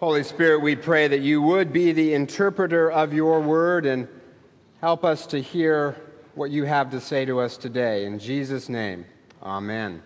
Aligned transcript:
Holy 0.00 0.22
Spirit, 0.22 0.60
we 0.60 0.76
pray 0.76 1.08
that 1.08 1.22
you 1.22 1.42
would 1.42 1.72
be 1.72 1.90
the 1.90 2.14
interpreter 2.14 2.88
of 2.88 3.12
your 3.12 3.40
word 3.40 3.84
and 3.84 4.06
help 4.80 5.04
us 5.04 5.26
to 5.26 5.40
hear 5.40 5.96
what 6.36 6.52
you 6.52 6.62
have 6.62 6.92
to 6.92 7.00
say 7.00 7.24
to 7.24 7.40
us 7.40 7.56
today. 7.56 8.04
In 8.04 8.20
Jesus' 8.20 8.68
name, 8.68 9.06
amen. 9.42 10.00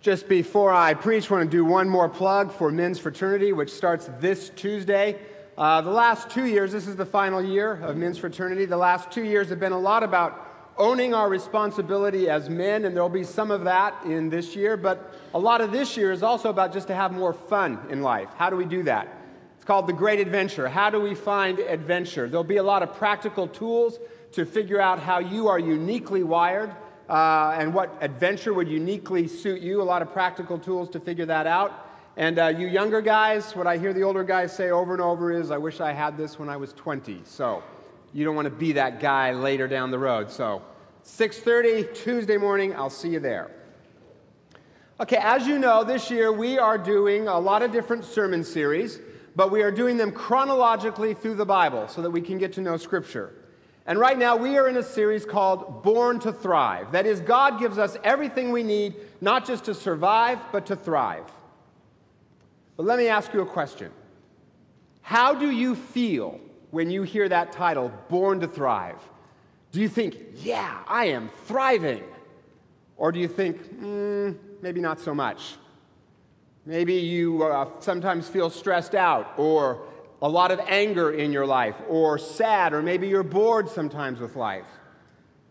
Just 0.00 0.28
before 0.28 0.74
I 0.74 0.94
preach, 0.94 1.30
I 1.30 1.34
want 1.34 1.48
to 1.48 1.56
do 1.56 1.64
one 1.64 1.88
more 1.88 2.08
plug 2.08 2.50
for 2.50 2.72
Men's 2.72 2.98
Fraternity, 2.98 3.52
which 3.52 3.70
starts 3.70 4.10
this 4.18 4.50
Tuesday. 4.56 5.16
Uh, 5.56 5.80
the 5.80 5.92
last 5.92 6.28
two 6.28 6.46
years, 6.46 6.72
this 6.72 6.88
is 6.88 6.96
the 6.96 7.06
final 7.06 7.40
year 7.40 7.74
of 7.84 7.96
Men's 7.96 8.18
Fraternity. 8.18 8.64
The 8.64 8.76
last 8.76 9.12
two 9.12 9.22
years 9.22 9.48
have 9.50 9.60
been 9.60 9.70
a 9.70 9.78
lot 9.78 10.02
about 10.02 10.45
owning 10.78 11.14
our 11.14 11.28
responsibility 11.28 12.28
as 12.28 12.50
men, 12.50 12.84
and 12.84 12.94
there'll 12.94 13.08
be 13.08 13.24
some 13.24 13.50
of 13.50 13.64
that 13.64 13.94
in 14.04 14.28
this 14.28 14.54
year, 14.54 14.76
but 14.76 15.14
a 15.34 15.38
lot 15.38 15.60
of 15.60 15.72
this 15.72 15.96
year 15.96 16.12
is 16.12 16.22
also 16.22 16.50
about 16.50 16.72
just 16.72 16.88
to 16.88 16.94
have 16.94 17.12
more 17.12 17.32
fun 17.32 17.78
in 17.90 18.02
life. 18.02 18.28
How 18.36 18.50
do 18.50 18.56
we 18.56 18.64
do 18.64 18.82
that? 18.84 19.08
It's 19.56 19.64
called 19.64 19.86
the 19.86 19.92
Great 19.92 20.20
Adventure. 20.20 20.68
How 20.68 20.90
do 20.90 21.00
we 21.00 21.14
find 21.14 21.58
adventure? 21.58 22.28
There'll 22.28 22.44
be 22.44 22.58
a 22.58 22.62
lot 22.62 22.82
of 22.82 22.94
practical 22.94 23.48
tools 23.48 23.98
to 24.32 24.44
figure 24.44 24.80
out 24.80 25.00
how 25.00 25.18
you 25.18 25.48
are 25.48 25.58
uniquely 25.58 26.22
wired 26.22 26.70
uh, 27.08 27.56
and 27.58 27.72
what 27.72 27.96
adventure 28.00 28.52
would 28.52 28.68
uniquely 28.68 29.28
suit 29.28 29.60
you. 29.62 29.80
A 29.80 29.84
lot 29.84 30.02
of 30.02 30.12
practical 30.12 30.58
tools 30.58 30.90
to 30.90 31.00
figure 31.00 31.26
that 31.26 31.46
out. 31.46 31.86
And 32.18 32.38
uh, 32.38 32.46
you 32.48 32.66
younger 32.66 33.02
guys, 33.02 33.54
what 33.54 33.66
I 33.66 33.76
hear 33.76 33.92
the 33.92 34.02
older 34.02 34.24
guys 34.24 34.54
say 34.54 34.70
over 34.70 34.94
and 34.94 35.02
over 35.02 35.32
is, 35.32 35.50
I 35.50 35.58
wish 35.58 35.80
I 35.80 35.92
had 35.92 36.16
this 36.16 36.38
when 36.38 36.48
I 36.48 36.56
was 36.56 36.72
20. 36.72 37.20
So, 37.24 37.62
you 38.16 38.24
don't 38.24 38.34
want 38.34 38.46
to 38.46 38.50
be 38.50 38.72
that 38.72 38.98
guy 38.98 39.32
later 39.32 39.68
down 39.68 39.90
the 39.90 39.98
road. 39.98 40.30
So 40.30 40.62
6:30 41.04 41.94
Tuesday 41.94 42.38
morning, 42.38 42.74
I'll 42.74 42.88
see 42.88 43.10
you 43.10 43.20
there. 43.20 43.50
Okay, 44.98 45.18
as 45.18 45.46
you 45.46 45.58
know, 45.58 45.84
this 45.84 46.10
year 46.10 46.32
we 46.32 46.58
are 46.58 46.78
doing 46.78 47.28
a 47.28 47.38
lot 47.38 47.60
of 47.60 47.72
different 47.72 48.06
sermon 48.06 48.42
series, 48.42 49.00
but 49.36 49.50
we 49.50 49.60
are 49.60 49.70
doing 49.70 49.98
them 49.98 50.12
chronologically 50.12 51.12
through 51.12 51.34
the 51.34 51.44
Bible 51.44 51.88
so 51.88 52.00
that 52.00 52.10
we 52.10 52.22
can 52.22 52.38
get 52.38 52.54
to 52.54 52.62
know 52.62 52.78
scripture. 52.78 53.34
And 53.84 53.98
right 53.98 54.16
now 54.16 54.34
we 54.34 54.56
are 54.56 54.66
in 54.66 54.78
a 54.78 54.82
series 54.82 55.26
called 55.26 55.82
Born 55.82 56.18
to 56.20 56.32
Thrive. 56.32 56.92
That 56.92 57.04
is 57.04 57.20
God 57.20 57.60
gives 57.60 57.76
us 57.76 57.98
everything 58.02 58.50
we 58.50 58.62
need 58.62 58.94
not 59.20 59.46
just 59.46 59.64
to 59.66 59.74
survive, 59.74 60.38
but 60.52 60.64
to 60.66 60.76
thrive. 60.76 61.30
But 62.78 62.86
let 62.86 62.96
me 62.96 63.08
ask 63.08 63.34
you 63.34 63.42
a 63.42 63.46
question. 63.46 63.90
How 65.02 65.34
do 65.34 65.50
you 65.50 65.74
feel 65.74 66.40
when 66.70 66.90
you 66.90 67.02
hear 67.02 67.28
that 67.28 67.52
title, 67.52 67.92
Born 68.08 68.40
to 68.40 68.48
Thrive? 68.48 69.00
Do 69.72 69.80
you 69.80 69.88
think, 69.88 70.16
yeah, 70.36 70.82
I 70.86 71.06
am 71.06 71.30
thriving? 71.46 72.02
Or 72.96 73.12
do 73.12 73.18
you 73.18 73.28
think, 73.28 73.62
mm, 73.80 74.36
maybe 74.62 74.80
not 74.80 75.00
so 75.00 75.14
much? 75.14 75.56
Maybe 76.64 76.94
you 76.94 77.44
uh, 77.44 77.68
sometimes 77.80 78.28
feel 78.28 78.50
stressed 78.50 78.94
out, 78.94 79.34
or 79.36 79.82
a 80.22 80.28
lot 80.28 80.50
of 80.50 80.60
anger 80.66 81.12
in 81.12 81.30
your 81.30 81.46
life, 81.46 81.76
or 81.88 82.18
sad, 82.18 82.72
or 82.72 82.82
maybe 82.82 83.06
you're 83.06 83.22
bored 83.22 83.68
sometimes 83.68 84.18
with 84.18 84.34
life. 84.34 84.66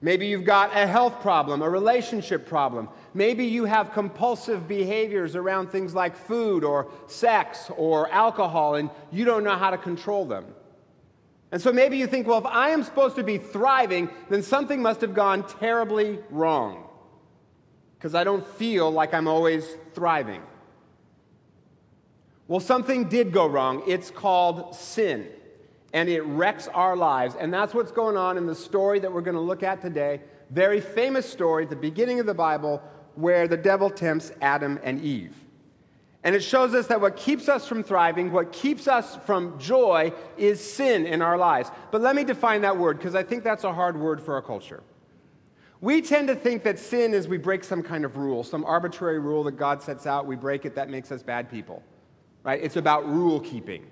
Maybe 0.02 0.28
you've 0.28 0.44
got 0.44 0.76
a 0.76 0.86
health 0.86 1.22
problem, 1.22 1.62
a 1.62 1.70
relationship 1.70 2.46
problem. 2.48 2.90
Maybe 3.14 3.46
you 3.46 3.66
have 3.66 3.94
compulsive 3.94 4.68
behaviors 4.68 5.36
around 5.36 5.72
things 5.72 5.96
like 5.96 6.16
food 6.16 6.64
or 6.64 6.92
sex 7.08 7.72
or 7.78 8.12
alcohol, 8.12 8.76
and 8.76 8.90
you 9.12 9.24
don't 9.24 9.44
know 9.44 9.56
how 9.56 9.70
to 9.70 9.78
control 9.78 10.26
them. 10.26 10.46
And 11.52 11.62
so 11.62 11.72
maybe 11.72 11.98
you 11.98 12.08
think, 12.08 12.28
well, 12.28 12.40
if 12.40 12.46
I 12.46 12.72
am 12.72 12.84
supposed 12.84 13.16
to 13.18 13.24
be 13.24 13.38
thriving, 13.38 14.10
then 14.30 14.42
something 14.42 14.82
must 14.82 15.02
have 15.02 15.14
gone 15.14 15.48
terribly 15.48 16.20
wrong 16.30 16.86
because 18.06 18.14
I 18.14 18.24
don't 18.24 18.46
feel 18.46 18.92
like 18.92 19.14
I'm 19.14 19.28
always 19.28 19.66
thriving. 19.94 20.42
Well, 22.48 22.60
something 22.60 23.10
did 23.10 23.32
go 23.32 23.48
wrong. 23.48 23.84
It's 23.88 24.12
called 24.12 24.76
sin, 24.76 25.28
and 25.94 26.10
it 26.10 26.22
wrecks 26.22 26.68
our 26.68 26.96
lives. 26.96 27.36
And 27.40 27.54
that's 27.54 27.74
what's 27.74 27.92
going 27.92 28.18
on 28.18 28.38
in 28.38 28.46
the 28.46 28.56
story 28.56 29.00
that 29.00 29.12
we're 29.12 29.22
going 29.22 29.36
to 29.36 29.42
look 29.42 29.64
at 29.64 29.82
today. 29.82 30.22
Very 30.52 30.80
famous 30.80 31.28
story 31.28 31.64
at 31.64 31.72
the 31.72 31.76
beginning 31.76 32.20
of 32.20 32.28
the 32.28 32.36
Bible 32.36 32.84
where 33.16 33.48
the 33.48 33.58
devil 33.58 33.90
tempts 33.90 34.32
Adam 34.42 34.80
and 34.84 35.02
Eve. 35.02 35.45
And 36.26 36.36
it 36.36 36.44
shows 36.44 36.74
us 36.74 36.88
that 36.88 37.00
what 37.00 37.16
keeps 37.16 37.48
us 37.48 37.68
from 37.68 37.84
thriving, 37.84 38.32
what 38.32 38.52
keeps 38.52 38.88
us 38.88 39.20
from 39.28 39.60
joy, 39.60 40.12
is 40.38 40.60
sin 40.60 41.06
in 41.06 41.22
our 41.22 41.38
lives. 41.38 41.70
But 41.92 42.02
let 42.02 42.16
me 42.16 42.24
define 42.24 42.62
that 42.62 42.76
word 42.76 42.98
because 42.98 43.14
I 43.14 43.22
think 43.22 43.44
that's 43.44 43.64
a 43.64 43.72
hard 43.72 43.96
word 43.96 44.20
for 44.20 44.34
our 44.34 44.42
culture. 44.42 44.82
We 45.82 46.02
tend 46.02 46.28
to 46.30 46.36
think 46.36 46.64
that 46.64 46.80
sin 46.80 47.14
is 47.14 47.28
we 47.28 47.38
break 47.38 47.64
some 47.64 47.84
kind 47.84 48.06
of 48.06 48.18
rule, 48.18 48.44
some 48.44 48.66
arbitrary 48.66 49.20
rule 49.20 49.44
that 49.44 49.52
God 49.52 49.84
sets 49.84 50.08
out, 50.08 50.26
we 50.26 50.36
break 50.36 50.66
it, 50.66 50.74
that 50.74 50.90
makes 50.90 51.12
us 51.12 51.22
bad 51.22 51.48
people. 51.48 51.84
Right? 52.44 52.60
It's 52.62 52.76
about 52.76 53.08
rule 53.08 53.40
keeping. 53.40 53.86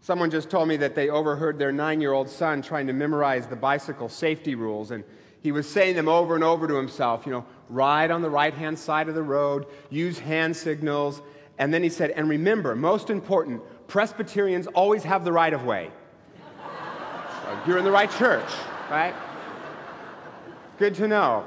Someone 0.00 0.30
just 0.30 0.48
told 0.50 0.68
me 0.68 0.76
that 0.76 0.94
they 0.94 1.08
overheard 1.08 1.58
their 1.58 1.72
nine 1.72 2.00
year 2.00 2.12
old 2.12 2.28
son 2.28 2.62
trying 2.62 2.86
to 2.86 2.92
memorize 2.92 3.48
the 3.48 3.56
bicycle 3.56 4.08
safety 4.08 4.54
rules, 4.54 4.92
and 4.92 5.02
he 5.42 5.52
was 5.52 5.68
saying 5.68 5.96
them 5.96 6.08
over 6.08 6.34
and 6.34 6.44
over 6.44 6.66
to 6.66 6.74
himself, 6.74 7.24
you 7.26 7.32
know, 7.32 7.44
ride 7.68 8.10
on 8.10 8.22
the 8.22 8.30
right 8.30 8.54
hand 8.54 8.78
side 8.78 9.08
of 9.08 9.14
the 9.14 9.22
road, 9.22 9.66
use 9.90 10.18
hand 10.18 10.56
signals. 10.56 11.20
And 11.58 11.72
then 11.72 11.82
he 11.82 11.88
said, 11.88 12.10
and 12.10 12.28
remember, 12.28 12.74
most 12.74 13.10
important, 13.10 13.62
Presbyterians 13.86 14.66
always 14.68 15.04
have 15.04 15.24
the 15.24 15.32
right 15.32 15.52
of 15.52 15.64
way. 15.64 15.90
so 17.42 17.60
you're 17.66 17.78
in 17.78 17.84
the 17.84 17.90
right 17.90 18.10
church, 18.10 18.48
right? 18.90 19.14
Good 20.78 20.94
to 20.96 21.08
know. 21.08 21.46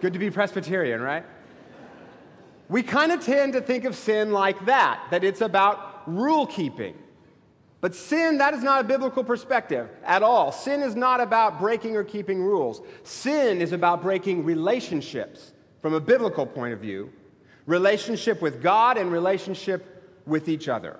Good 0.00 0.12
to 0.12 0.18
be 0.18 0.30
Presbyterian, 0.30 1.00
right? 1.00 1.24
We 2.68 2.82
kind 2.82 3.12
of 3.12 3.24
tend 3.24 3.54
to 3.54 3.60
think 3.60 3.84
of 3.84 3.96
sin 3.96 4.30
like 4.30 4.66
that, 4.66 5.02
that 5.10 5.24
it's 5.24 5.40
about 5.40 6.02
rule 6.06 6.46
keeping. 6.46 6.94
But 7.80 7.94
sin, 7.94 8.38
that 8.38 8.54
is 8.54 8.62
not 8.62 8.80
a 8.80 8.84
biblical 8.84 9.22
perspective 9.22 9.88
at 10.04 10.22
all. 10.22 10.50
Sin 10.50 10.82
is 10.82 10.96
not 10.96 11.20
about 11.20 11.60
breaking 11.60 11.96
or 11.96 12.02
keeping 12.02 12.42
rules. 12.42 12.80
Sin 13.04 13.60
is 13.60 13.72
about 13.72 14.02
breaking 14.02 14.44
relationships 14.44 15.52
from 15.80 15.94
a 15.94 16.00
biblical 16.00 16.44
point 16.46 16.74
of 16.74 16.80
view 16.80 17.12
relationship 17.66 18.40
with 18.40 18.62
God 18.62 18.96
and 18.96 19.12
relationship 19.12 20.20
with 20.26 20.48
each 20.48 20.68
other. 20.68 20.98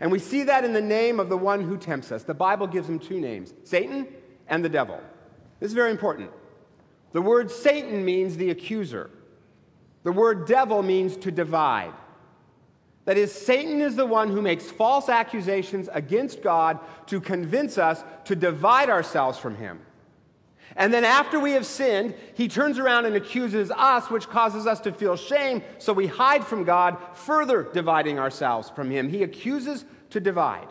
And 0.00 0.10
we 0.10 0.18
see 0.18 0.44
that 0.44 0.64
in 0.64 0.72
the 0.72 0.80
name 0.80 1.20
of 1.20 1.28
the 1.28 1.36
one 1.36 1.62
who 1.62 1.76
tempts 1.76 2.10
us. 2.10 2.22
The 2.22 2.34
Bible 2.34 2.66
gives 2.66 2.88
him 2.88 2.98
two 2.98 3.20
names 3.20 3.54
Satan 3.62 4.08
and 4.48 4.64
the 4.64 4.68
devil. 4.68 5.00
This 5.60 5.68
is 5.68 5.74
very 5.74 5.90
important. 5.90 6.30
The 7.12 7.22
word 7.22 7.50
Satan 7.50 8.04
means 8.04 8.36
the 8.36 8.50
accuser, 8.50 9.10
the 10.02 10.12
word 10.12 10.46
devil 10.46 10.82
means 10.82 11.16
to 11.18 11.30
divide. 11.30 11.94
That 13.06 13.16
is, 13.16 13.32
Satan 13.32 13.80
is 13.80 13.96
the 13.96 14.04
one 14.04 14.30
who 14.30 14.42
makes 14.42 14.68
false 14.70 15.08
accusations 15.08 15.88
against 15.92 16.42
God 16.42 16.80
to 17.06 17.20
convince 17.20 17.78
us 17.78 18.04
to 18.24 18.36
divide 18.36 18.90
ourselves 18.90 19.38
from 19.38 19.56
Him. 19.56 19.80
And 20.74 20.92
then 20.92 21.04
after 21.04 21.38
we 21.38 21.52
have 21.52 21.64
sinned, 21.64 22.14
he 22.34 22.48
turns 22.48 22.78
around 22.78 23.06
and 23.06 23.14
accuses 23.14 23.70
us, 23.70 24.10
which 24.10 24.28
causes 24.28 24.66
us 24.66 24.80
to 24.80 24.92
feel 24.92 25.16
shame, 25.16 25.62
so 25.78 25.92
we 25.92 26.08
hide 26.08 26.44
from 26.44 26.64
God, 26.64 26.98
further 27.14 27.62
dividing 27.62 28.18
ourselves 28.18 28.70
from 28.70 28.90
Him. 28.90 29.08
He 29.08 29.22
accuses 29.22 29.84
to 30.10 30.20
divide. 30.20 30.68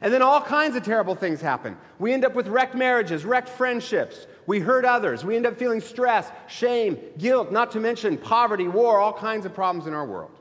And 0.00 0.12
then 0.12 0.22
all 0.22 0.40
kinds 0.40 0.74
of 0.74 0.82
terrible 0.82 1.14
things 1.14 1.42
happen. 1.42 1.76
We 1.98 2.14
end 2.14 2.24
up 2.24 2.34
with 2.34 2.48
wrecked 2.48 2.74
marriages, 2.74 3.26
wrecked 3.26 3.50
friendships. 3.50 4.26
We 4.46 4.58
hurt 4.58 4.86
others. 4.86 5.22
We 5.22 5.36
end 5.36 5.46
up 5.46 5.58
feeling 5.58 5.82
stress, 5.82 6.30
shame, 6.48 6.98
guilt, 7.18 7.52
not 7.52 7.70
to 7.72 7.80
mention 7.80 8.16
poverty, 8.16 8.66
war, 8.66 8.98
all 8.98 9.12
kinds 9.12 9.44
of 9.46 9.54
problems 9.54 9.86
in 9.86 9.92
our 9.92 10.06
world. 10.06 10.32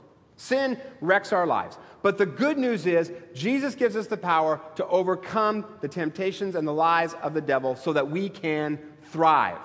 Sin 0.41 0.79
wrecks 1.01 1.31
our 1.31 1.45
lives. 1.45 1.77
But 2.01 2.17
the 2.17 2.25
good 2.25 2.57
news 2.57 2.87
is, 2.87 3.11
Jesus 3.35 3.75
gives 3.75 3.95
us 3.95 4.07
the 4.07 4.17
power 4.17 4.59
to 4.73 4.87
overcome 4.87 5.65
the 5.81 5.87
temptations 5.87 6.55
and 6.55 6.67
the 6.67 6.73
lies 6.73 7.13
of 7.21 7.35
the 7.35 7.41
devil 7.41 7.75
so 7.75 7.93
that 7.93 8.09
we 8.09 8.27
can 8.27 8.79
thrive. 9.11 9.59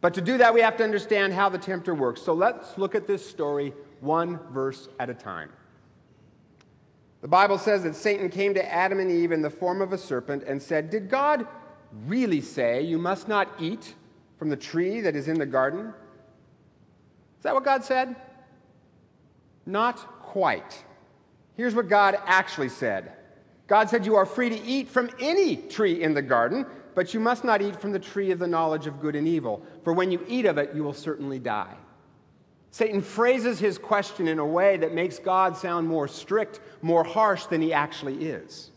But 0.00 0.14
to 0.14 0.20
do 0.20 0.38
that, 0.38 0.54
we 0.54 0.60
have 0.60 0.76
to 0.76 0.84
understand 0.84 1.32
how 1.32 1.48
the 1.48 1.58
tempter 1.58 1.96
works. 1.96 2.22
So 2.22 2.32
let's 2.32 2.78
look 2.78 2.94
at 2.94 3.08
this 3.08 3.28
story 3.28 3.74
one 4.00 4.38
verse 4.52 4.88
at 5.00 5.10
a 5.10 5.14
time. 5.14 5.50
The 7.20 7.26
Bible 7.26 7.58
says 7.58 7.82
that 7.82 7.96
Satan 7.96 8.28
came 8.28 8.54
to 8.54 8.72
Adam 8.72 9.00
and 9.00 9.10
Eve 9.10 9.32
in 9.32 9.42
the 9.42 9.50
form 9.50 9.82
of 9.82 9.92
a 9.92 9.98
serpent 9.98 10.44
and 10.44 10.62
said, 10.62 10.90
Did 10.90 11.10
God 11.10 11.44
really 12.06 12.40
say 12.40 12.82
you 12.82 12.98
must 12.98 13.26
not 13.26 13.48
eat 13.58 13.94
from 14.38 14.48
the 14.48 14.56
tree 14.56 15.00
that 15.00 15.16
is 15.16 15.26
in 15.26 15.40
the 15.40 15.46
garden? 15.46 15.92
Is 17.38 17.42
that 17.42 17.52
what 17.52 17.64
God 17.64 17.82
said? 17.82 18.14
Not 19.66 20.20
quite. 20.20 20.84
Here's 21.56 21.74
what 21.74 21.88
God 21.88 22.18
actually 22.26 22.68
said 22.68 23.12
God 23.66 23.88
said, 23.88 24.04
You 24.04 24.16
are 24.16 24.26
free 24.26 24.50
to 24.50 24.60
eat 24.62 24.88
from 24.88 25.10
any 25.18 25.56
tree 25.56 26.02
in 26.02 26.14
the 26.14 26.22
garden, 26.22 26.66
but 26.94 27.14
you 27.14 27.20
must 27.20 27.44
not 27.44 27.62
eat 27.62 27.80
from 27.80 27.92
the 27.92 27.98
tree 27.98 28.30
of 28.30 28.38
the 28.38 28.46
knowledge 28.46 28.86
of 28.86 29.00
good 29.00 29.16
and 29.16 29.26
evil, 29.26 29.62
for 29.82 29.92
when 29.92 30.10
you 30.10 30.24
eat 30.28 30.46
of 30.46 30.58
it, 30.58 30.74
you 30.74 30.84
will 30.84 30.92
certainly 30.92 31.38
die. 31.38 31.74
Satan 32.70 33.00
phrases 33.00 33.60
his 33.60 33.78
question 33.78 34.26
in 34.26 34.40
a 34.40 34.46
way 34.46 34.76
that 34.76 34.92
makes 34.92 35.20
God 35.20 35.56
sound 35.56 35.86
more 35.86 36.08
strict, 36.08 36.60
more 36.82 37.04
harsh 37.04 37.46
than 37.46 37.62
he 37.62 37.72
actually 37.72 38.26
is. 38.26 38.72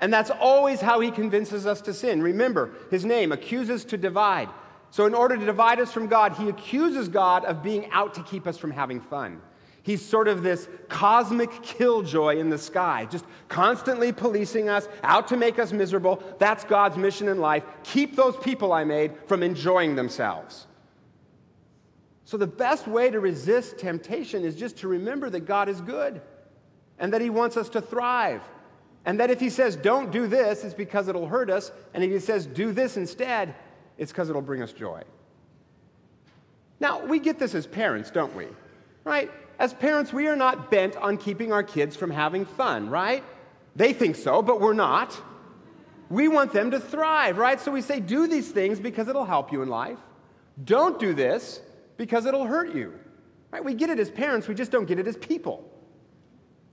And 0.00 0.12
that's 0.12 0.30
always 0.30 0.80
how 0.80 1.00
he 1.00 1.10
convinces 1.10 1.66
us 1.66 1.80
to 1.82 1.92
sin. 1.92 2.22
Remember, 2.22 2.70
his 2.90 3.04
name 3.04 3.32
accuses 3.32 3.84
to 3.86 3.98
divide. 3.98 4.48
So, 4.90 5.06
in 5.06 5.14
order 5.14 5.36
to 5.36 5.44
divide 5.44 5.78
us 5.78 5.92
from 5.92 6.06
God, 6.06 6.32
he 6.34 6.48
accuses 6.48 7.08
God 7.08 7.44
of 7.44 7.62
being 7.62 7.90
out 7.90 8.14
to 8.14 8.22
keep 8.22 8.46
us 8.46 8.56
from 8.56 8.70
having 8.70 9.00
fun. 9.00 9.40
He's 9.82 10.04
sort 10.04 10.28
of 10.28 10.42
this 10.42 10.68
cosmic 10.88 11.50
killjoy 11.62 12.36
in 12.36 12.50
the 12.50 12.58
sky, 12.58 13.06
just 13.10 13.24
constantly 13.48 14.12
policing 14.12 14.68
us, 14.68 14.88
out 15.02 15.28
to 15.28 15.36
make 15.36 15.58
us 15.58 15.72
miserable. 15.72 16.22
That's 16.38 16.64
God's 16.64 16.96
mission 16.96 17.28
in 17.28 17.40
life. 17.40 17.64
Keep 17.84 18.14
those 18.14 18.36
people 18.36 18.72
I 18.72 18.84
made 18.84 19.12
from 19.26 19.42
enjoying 19.42 19.96
themselves. 19.96 20.66
So, 22.24 22.36
the 22.36 22.46
best 22.46 22.86
way 22.86 23.10
to 23.10 23.18
resist 23.18 23.78
temptation 23.78 24.44
is 24.44 24.54
just 24.54 24.76
to 24.78 24.88
remember 24.88 25.30
that 25.30 25.40
God 25.40 25.68
is 25.68 25.80
good 25.80 26.20
and 26.98 27.12
that 27.12 27.20
He 27.20 27.30
wants 27.30 27.56
us 27.56 27.68
to 27.70 27.80
thrive. 27.80 28.42
And 29.06 29.18
that 29.18 29.30
if 29.30 29.40
He 29.40 29.48
says, 29.48 29.76
don't 29.76 30.12
do 30.12 30.26
this, 30.26 30.62
it's 30.62 30.74
because 30.74 31.08
it'll 31.08 31.26
hurt 31.26 31.50
us. 31.50 31.72
And 31.94 32.04
if 32.04 32.10
He 32.10 32.18
says, 32.20 32.46
do 32.46 32.70
this 32.70 32.96
instead, 32.98 33.54
it's 33.96 34.12
because 34.12 34.28
it'll 34.28 34.42
bring 34.42 34.62
us 34.62 34.72
joy. 34.72 35.02
Now, 36.78 37.04
we 37.04 37.18
get 37.18 37.38
this 37.38 37.54
as 37.54 37.66
parents, 37.66 38.10
don't 38.10 38.34
we? 38.36 38.46
Right? 39.04 39.30
As 39.60 39.74
parents, 39.74 40.10
we 40.10 40.26
are 40.26 40.36
not 40.36 40.70
bent 40.70 40.96
on 40.96 41.18
keeping 41.18 41.52
our 41.52 41.62
kids 41.62 41.94
from 41.94 42.10
having 42.10 42.46
fun, 42.46 42.88
right? 42.88 43.22
They 43.76 43.92
think 43.92 44.16
so, 44.16 44.40
but 44.40 44.58
we're 44.58 44.72
not. 44.72 45.20
We 46.08 46.28
want 46.28 46.54
them 46.54 46.70
to 46.70 46.80
thrive, 46.80 47.36
right? 47.36 47.60
So 47.60 47.70
we 47.70 47.82
say, 47.82 48.00
do 48.00 48.26
these 48.26 48.50
things 48.50 48.80
because 48.80 49.06
it'll 49.06 49.26
help 49.26 49.52
you 49.52 49.60
in 49.60 49.68
life. 49.68 49.98
Don't 50.64 50.98
do 50.98 51.12
this 51.12 51.60
because 51.98 52.24
it'll 52.24 52.46
hurt 52.46 52.74
you. 52.74 52.98
Right? 53.50 53.62
We 53.62 53.74
get 53.74 53.90
it 53.90 54.00
as 54.00 54.10
parents, 54.10 54.48
we 54.48 54.54
just 54.54 54.70
don't 54.70 54.86
get 54.86 54.98
it 54.98 55.06
as 55.06 55.18
people. 55.18 55.70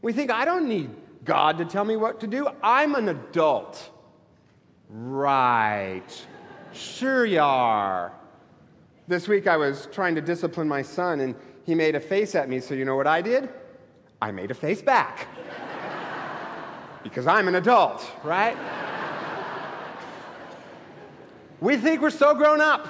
We 0.02 0.14
think, 0.14 0.32
I 0.32 0.46
don't 0.46 0.70
need 0.70 0.90
God 1.26 1.58
to 1.58 1.66
tell 1.66 1.84
me 1.84 1.98
what 1.98 2.22
to 2.22 2.28
do. 2.28 2.48
I'm 2.64 2.96
an 2.96 3.10
adult. 3.10 3.92
Right. 4.90 6.26
Sure 6.72 7.26
you 7.26 7.42
are. 7.42 8.14
This 9.10 9.28
week 9.28 9.46
I 9.46 9.58
was 9.58 9.90
trying 9.92 10.16
to 10.16 10.22
discipline 10.22 10.70
my 10.70 10.84
son, 10.84 11.20
and 11.20 11.36
he 11.68 11.76
made 11.76 11.96
a 11.96 12.00
face 12.00 12.34
at 12.34 12.48
me, 12.48 12.62
so 12.62 12.74
you 12.74 12.86
know 12.86 12.96
what 12.96 13.08
I 13.08 13.22
did? 13.22 13.50
I 14.22 14.32
made 14.32 14.52
a 14.52 14.54
face 14.54 14.82
back. 14.82 15.28
because 17.04 17.28
I'm 17.28 17.50
an 17.50 17.56
adult, 17.56 18.10
right? 18.24 18.56
we 21.60 21.76
think 21.76 22.02
we're 22.02 22.10
so 22.10 22.34
grown 22.34 22.62
up. 22.62 22.88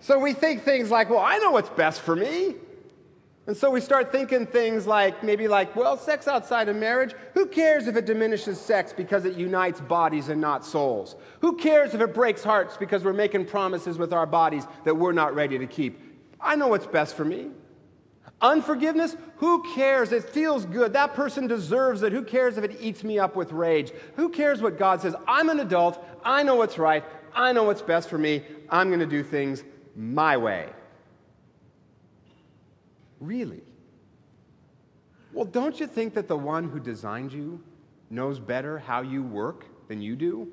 So 0.00 0.18
we 0.18 0.32
think 0.32 0.64
things 0.64 0.90
like, 0.90 1.08
well, 1.08 1.20
I 1.20 1.38
know 1.38 1.52
what's 1.52 1.70
best 1.70 2.00
for 2.00 2.16
me. 2.16 2.56
And 3.46 3.56
so 3.56 3.70
we 3.70 3.80
start 3.80 4.10
thinking 4.10 4.46
things 4.46 4.84
like, 4.84 5.22
maybe 5.22 5.46
like, 5.46 5.76
well, 5.76 5.96
sex 5.96 6.26
outside 6.26 6.68
of 6.68 6.74
marriage, 6.74 7.14
who 7.34 7.46
cares 7.46 7.86
if 7.86 7.94
it 7.94 8.04
diminishes 8.04 8.60
sex 8.60 8.92
because 8.92 9.26
it 9.26 9.36
unites 9.36 9.80
bodies 9.80 10.28
and 10.28 10.40
not 10.40 10.66
souls? 10.66 11.14
Who 11.40 11.56
cares 11.56 11.94
if 11.94 12.00
it 12.00 12.14
breaks 12.14 12.42
hearts 12.42 12.76
because 12.76 13.04
we're 13.04 13.12
making 13.12 13.44
promises 13.44 13.96
with 13.96 14.12
our 14.12 14.26
bodies 14.26 14.64
that 14.82 14.96
we're 14.96 15.12
not 15.12 15.36
ready 15.36 15.56
to 15.56 15.68
keep? 15.68 16.03
I 16.44 16.56
know 16.56 16.68
what's 16.68 16.86
best 16.86 17.16
for 17.16 17.24
me. 17.24 17.50
Unforgiveness, 18.40 19.16
who 19.36 19.62
cares? 19.74 20.12
It 20.12 20.24
feels 20.24 20.66
good. 20.66 20.92
That 20.92 21.14
person 21.14 21.46
deserves 21.46 22.02
it. 22.02 22.12
Who 22.12 22.22
cares 22.22 22.58
if 22.58 22.64
it 22.64 22.76
eats 22.80 23.02
me 23.02 23.18
up 23.18 23.34
with 23.36 23.52
rage? 23.52 23.92
Who 24.16 24.28
cares 24.28 24.60
what 24.60 24.78
God 24.78 25.00
says? 25.00 25.14
I'm 25.26 25.48
an 25.48 25.60
adult. 25.60 26.04
I 26.22 26.42
know 26.42 26.56
what's 26.56 26.76
right. 26.76 27.04
I 27.34 27.52
know 27.52 27.64
what's 27.64 27.82
best 27.82 28.08
for 28.10 28.18
me. 28.18 28.42
I'm 28.68 28.88
going 28.88 29.00
to 29.00 29.06
do 29.06 29.22
things 29.22 29.64
my 29.96 30.36
way. 30.36 30.68
Really? 33.18 33.62
Well, 35.32 35.46
don't 35.46 35.80
you 35.80 35.86
think 35.86 36.14
that 36.14 36.28
the 36.28 36.36
one 36.36 36.68
who 36.68 36.78
designed 36.78 37.32
you 37.32 37.62
knows 38.10 38.38
better 38.38 38.78
how 38.78 39.00
you 39.00 39.22
work 39.22 39.64
than 39.88 40.02
you 40.02 40.16
do? 40.16 40.48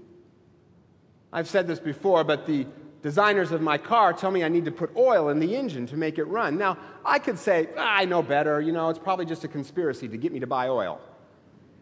I've 1.33 1.47
said 1.47 1.67
this 1.67 1.79
before, 1.79 2.23
but 2.23 2.45
the 2.45 2.67
designers 3.01 3.51
of 3.51 3.61
my 3.61 3.77
car 3.77 4.13
tell 4.13 4.31
me 4.31 4.43
I 4.43 4.49
need 4.49 4.65
to 4.65 4.71
put 4.71 4.95
oil 4.95 5.29
in 5.29 5.39
the 5.39 5.55
engine 5.55 5.87
to 5.87 5.97
make 5.97 6.17
it 6.17 6.25
run. 6.25 6.57
Now, 6.57 6.77
I 7.05 7.19
could 7.19 7.37
say, 7.37 7.69
ah, 7.77 7.97
I 7.99 8.05
know 8.05 8.21
better, 8.21 8.61
you 8.61 8.71
know, 8.71 8.89
it's 8.89 8.99
probably 8.99 9.25
just 9.25 9.43
a 9.43 9.47
conspiracy 9.47 10.07
to 10.07 10.17
get 10.17 10.31
me 10.31 10.39
to 10.39 10.47
buy 10.47 10.67
oil. 10.67 10.99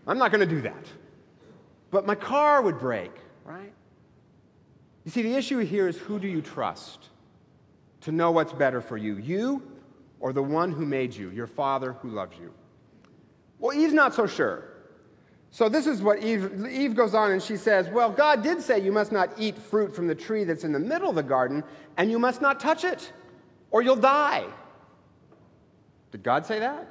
I'm 0.08 0.18
not 0.18 0.32
going 0.32 0.48
to 0.48 0.56
do 0.56 0.62
that. 0.62 0.86
But 1.92 2.06
my 2.06 2.16
car 2.16 2.62
would 2.62 2.80
break, 2.80 3.12
right? 3.46 3.74
You 5.06 5.12
see, 5.12 5.22
the 5.22 5.36
issue 5.36 5.60
here 5.60 5.88
is 5.88 5.98
who 5.98 6.20
do 6.20 6.28
you 6.28 6.42
trust 6.42 7.10
to 8.02 8.12
know 8.12 8.32
what's 8.32 8.54
better 8.54 8.82
for 8.82 8.98
you? 8.98 9.18
You 9.18 9.64
or 10.20 10.34
the 10.34 10.44
one 10.44 10.72
who 10.72 10.86
made 10.86 11.16
you, 11.16 11.30
your 11.32 11.48
father 11.48 11.94
who 11.94 12.10
loves 12.10 12.38
you? 12.38 12.54
Well, 13.60 13.76
Eve's 13.76 13.94
not 13.94 14.14
so 14.14 14.28
sure. 14.28 14.69
So, 15.52 15.68
this 15.68 15.88
is 15.88 16.02
what 16.02 16.24
Eve, 16.24 16.68
Eve 16.68 16.96
goes 16.96 17.16
on 17.16 17.32
and 17.32 17.42
she 17.42 17.58
says, 17.58 17.90
Well, 17.90 18.12
God 18.12 18.44
did 18.44 18.62
say 18.62 18.80
you 18.80 18.92
must 18.92 19.12
not 19.12 19.32
eat 19.38 19.58
fruit 19.58 19.96
from 19.96 20.08
the 20.08 20.16
tree 20.16 20.44
that's 20.44 20.64
in 20.64 20.72
the 20.72 20.80
middle 20.80 21.10
of 21.10 21.16
the 21.16 21.24
garden, 21.24 21.64
and 21.98 22.12
you 22.12 22.20
must 22.20 22.42
not 22.42 22.60
touch 22.60 22.84
it, 22.84 23.12
or 23.72 23.82
you'll 23.82 23.96
die. 23.96 24.46
Did 26.12 26.24
God 26.24 26.46
say 26.46 26.60
that? 26.60 26.88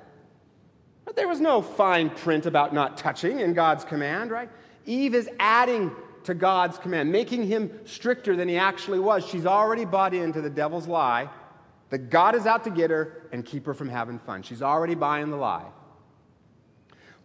But 1.05 1.17
there 1.17 1.29
was 1.29 1.41
no 1.41 1.63
fine 1.63 2.11
print 2.11 2.47
about 2.47 2.75
not 2.75 2.97
touching 2.97 3.41
in 3.41 3.55
God's 3.55 3.85
command, 3.85 4.31
right? 4.31 4.51
Eve 4.87 5.15
is 5.15 5.31
adding 5.39 5.93
to 6.25 6.35
God's 6.35 6.79
command, 6.79 7.11
making 7.11 7.47
him 7.47 7.71
stricter 7.85 8.37
than 8.37 8.49
he 8.49 8.59
actually 8.59 8.99
was. 8.99 9.27
She's 9.27 9.47
already 9.47 9.85
bought 9.85 10.15
into 10.15 10.41
the 10.41 10.51
devil's 10.51 10.87
lie 10.87 11.31
that 11.91 12.11
God 12.11 12.35
is 12.35 12.45
out 12.45 12.65
to 12.65 12.71
get 12.71 12.91
her 12.91 13.23
and 13.33 13.45
keep 13.45 13.65
her 13.67 13.75
from 13.75 13.89
having 13.89 14.19
fun. 14.19 14.43
She's 14.43 14.63
already 14.63 14.95
buying 14.95 15.31
the 15.31 15.37
lie. 15.37 15.65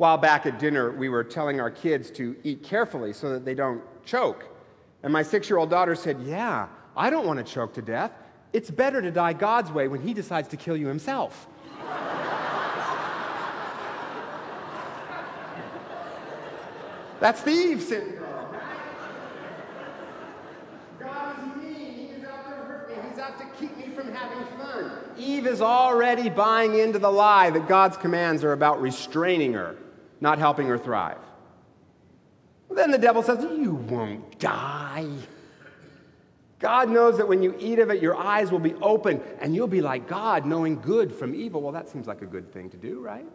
While 0.03 0.17
back 0.17 0.45
at 0.45 0.59
dinner, 0.59 0.91
we 0.91 1.07
were 1.07 1.23
telling 1.23 1.61
our 1.61 1.71
kids 1.71 2.11
to 2.11 2.35
eat 2.43 2.61
carefully 2.61 3.13
so 3.13 3.29
that 3.29 3.45
they 3.45 3.55
don't 3.55 3.81
choke. 4.03 4.49
And 5.01 5.13
my 5.13 5.23
six 5.23 5.49
year 5.49 5.57
old 5.57 5.69
daughter 5.69 5.95
said, 5.95 6.19
Yeah, 6.19 6.67
I 6.93 7.09
don't 7.09 7.25
want 7.25 7.39
to 7.39 7.45
choke 7.45 7.73
to 7.75 7.81
death. 7.81 8.11
It's 8.51 8.69
better 8.69 9.01
to 9.01 9.11
die 9.11 9.31
God's 9.31 9.71
way 9.71 9.87
when 9.87 10.01
He 10.01 10.13
decides 10.13 10.49
to 10.49 10.57
kill 10.57 10.75
you 10.75 10.87
Himself. 10.87 11.47
That's 17.21 17.41
the 17.43 17.51
Eve 17.51 17.81
syndrome. 17.81 18.19
God 20.99 21.37
is 21.39 21.45
mean. 21.63 22.09
He's 22.13 22.25
out 22.25 22.43
to 22.43 22.49
hurt 22.49 22.89
me. 22.89 22.95
He's 23.09 23.19
out 23.19 23.39
to 23.39 23.45
keep 23.57 23.77
me 23.77 23.95
from 23.95 24.11
having 24.11 24.45
fun. 24.57 24.91
Eve 25.17 25.47
is 25.47 25.61
already 25.61 26.29
buying 26.29 26.77
into 26.77 26.99
the 26.99 27.09
lie 27.09 27.51
that 27.51 27.69
God's 27.69 27.95
commands 27.95 28.43
are 28.43 28.51
about 28.51 28.81
restraining 28.81 29.53
her, 29.53 29.77
not 30.23 30.39
helping 30.39 30.65
her 30.67 30.77
thrive. 30.77 31.19
Then 32.71 32.89
the 32.89 32.97
devil 32.97 33.21
says, 33.21 33.43
You 33.43 33.73
won't 33.73 34.39
die. 34.39 35.07
God 36.59 36.89
knows 36.89 37.17
that 37.17 37.27
when 37.27 37.43
you 37.43 37.55
eat 37.59 37.77
of 37.79 37.91
it, 37.91 38.01
your 38.01 38.15
eyes 38.15 38.49
will 38.49 38.57
be 38.57 38.73
open 38.75 39.21
and 39.41 39.53
you'll 39.53 39.67
be 39.67 39.81
like 39.81 40.07
God, 40.07 40.45
knowing 40.45 40.79
good 40.79 41.13
from 41.13 41.35
evil. 41.35 41.61
Well, 41.61 41.73
that 41.73 41.89
seems 41.89 42.07
like 42.07 42.21
a 42.21 42.25
good 42.25 42.53
thing 42.53 42.69
to 42.69 42.77
do, 42.77 43.01
right? 43.01 43.25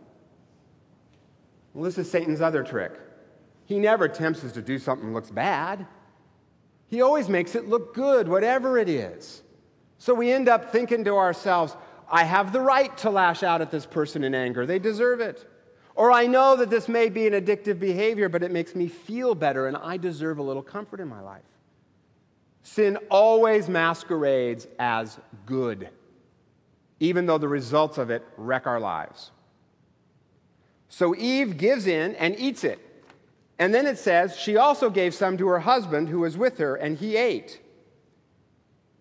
Well, 1.74 1.84
this 1.84 1.98
is 1.98 2.10
Satan's 2.10 2.40
other 2.40 2.64
trick. 2.64 2.92
He 3.66 3.78
never 3.78 4.08
tempts 4.08 4.42
us 4.42 4.52
to 4.52 4.62
do 4.62 4.78
something 4.78 5.08
that 5.08 5.14
looks 5.14 5.30
bad, 5.30 5.86
he 6.86 7.02
always 7.02 7.28
makes 7.28 7.54
it 7.54 7.68
look 7.68 7.94
good, 7.94 8.28
whatever 8.28 8.78
it 8.78 8.88
is. 8.88 9.42
So 9.98 10.14
we 10.14 10.32
end 10.32 10.48
up 10.48 10.72
thinking 10.72 11.04
to 11.04 11.16
ourselves, 11.16 11.76
I 12.10 12.24
have 12.24 12.50
the 12.50 12.62
right 12.62 12.96
to 12.98 13.10
lash 13.10 13.42
out 13.42 13.60
at 13.60 13.70
this 13.70 13.84
person 13.84 14.24
in 14.24 14.34
anger. 14.34 14.64
They 14.64 14.78
deserve 14.78 15.20
it. 15.20 15.46
Or 15.98 16.12
I 16.12 16.28
know 16.28 16.54
that 16.54 16.70
this 16.70 16.86
may 16.86 17.08
be 17.08 17.26
an 17.26 17.32
addictive 17.32 17.80
behavior, 17.80 18.28
but 18.28 18.44
it 18.44 18.52
makes 18.52 18.76
me 18.76 18.86
feel 18.86 19.34
better 19.34 19.66
and 19.66 19.76
I 19.76 19.96
deserve 19.96 20.38
a 20.38 20.42
little 20.44 20.62
comfort 20.62 21.00
in 21.00 21.08
my 21.08 21.18
life. 21.20 21.42
Sin 22.62 22.98
always 23.10 23.68
masquerades 23.68 24.68
as 24.78 25.18
good, 25.44 25.88
even 27.00 27.26
though 27.26 27.36
the 27.36 27.48
results 27.48 27.98
of 27.98 28.10
it 28.10 28.24
wreck 28.36 28.68
our 28.68 28.78
lives. 28.78 29.32
So 30.88 31.16
Eve 31.16 31.58
gives 31.58 31.88
in 31.88 32.14
and 32.14 32.38
eats 32.38 32.62
it. 32.62 32.78
And 33.58 33.74
then 33.74 33.84
it 33.84 33.98
says, 33.98 34.36
she 34.36 34.56
also 34.56 34.90
gave 34.90 35.16
some 35.16 35.36
to 35.38 35.48
her 35.48 35.58
husband 35.58 36.10
who 36.10 36.20
was 36.20 36.36
with 36.36 36.58
her, 36.58 36.76
and 36.76 36.96
he 36.96 37.16
ate. 37.16 37.60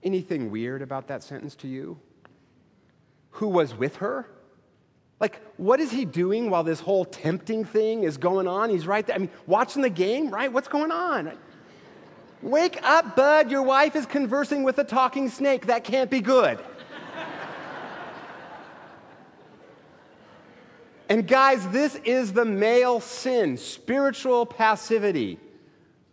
Anything 0.02 0.50
weird 0.50 0.82
about 0.82 1.10
that 1.10 1.22
sentence 1.22 1.54
to 1.58 1.68
you? 1.68 2.00
Who 3.30 3.50
was 3.50 3.76
with 3.76 3.98
her? 3.98 4.28
Like, 5.20 5.42
what 5.58 5.80
is 5.80 5.92
he 5.92 6.06
doing 6.06 6.50
while 6.50 6.64
this 6.64 6.80
whole 6.80 7.04
tempting 7.04 7.66
thing 7.66 8.04
is 8.04 8.18
going 8.18 8.48
on? 8.48 8.70
He's 8.70 8.86
right 8.86 9.06
there. 9.06 9.16
I 9.16 9.20
mean, 9.20 9.32
watching 9.48 9.82
the 9.82 9.90
game, 9.90 10.30
right? 10.30 10.52
What's 10.52 10.68
going 10.68 10.92
on? 10.92 11.32
Wake 12.44 12.80
up, 12.84 13.16
bud. 13.16 13.50
Your 13.50 13.64
wife 13.64 13.96
is 13.96 14.06
conversing 14.06 14.64
with 14.64 14.78
a 14.78 14.84
talking 14.84 15.30
snake. 15.30 15.66
That 15.68 15.84
can't 15.84 16.12
be 16.12 16.22
good. 16.22 16.60
and 21.10 21.28
guys, 21.28 21.68
this 21.70 21.96
is 22.06 22.32
the 22.32 22.46
male 22.46 23.00
sin 23.00 23.58
spiritual 23.58 24.46
passivity. 24.46 25.40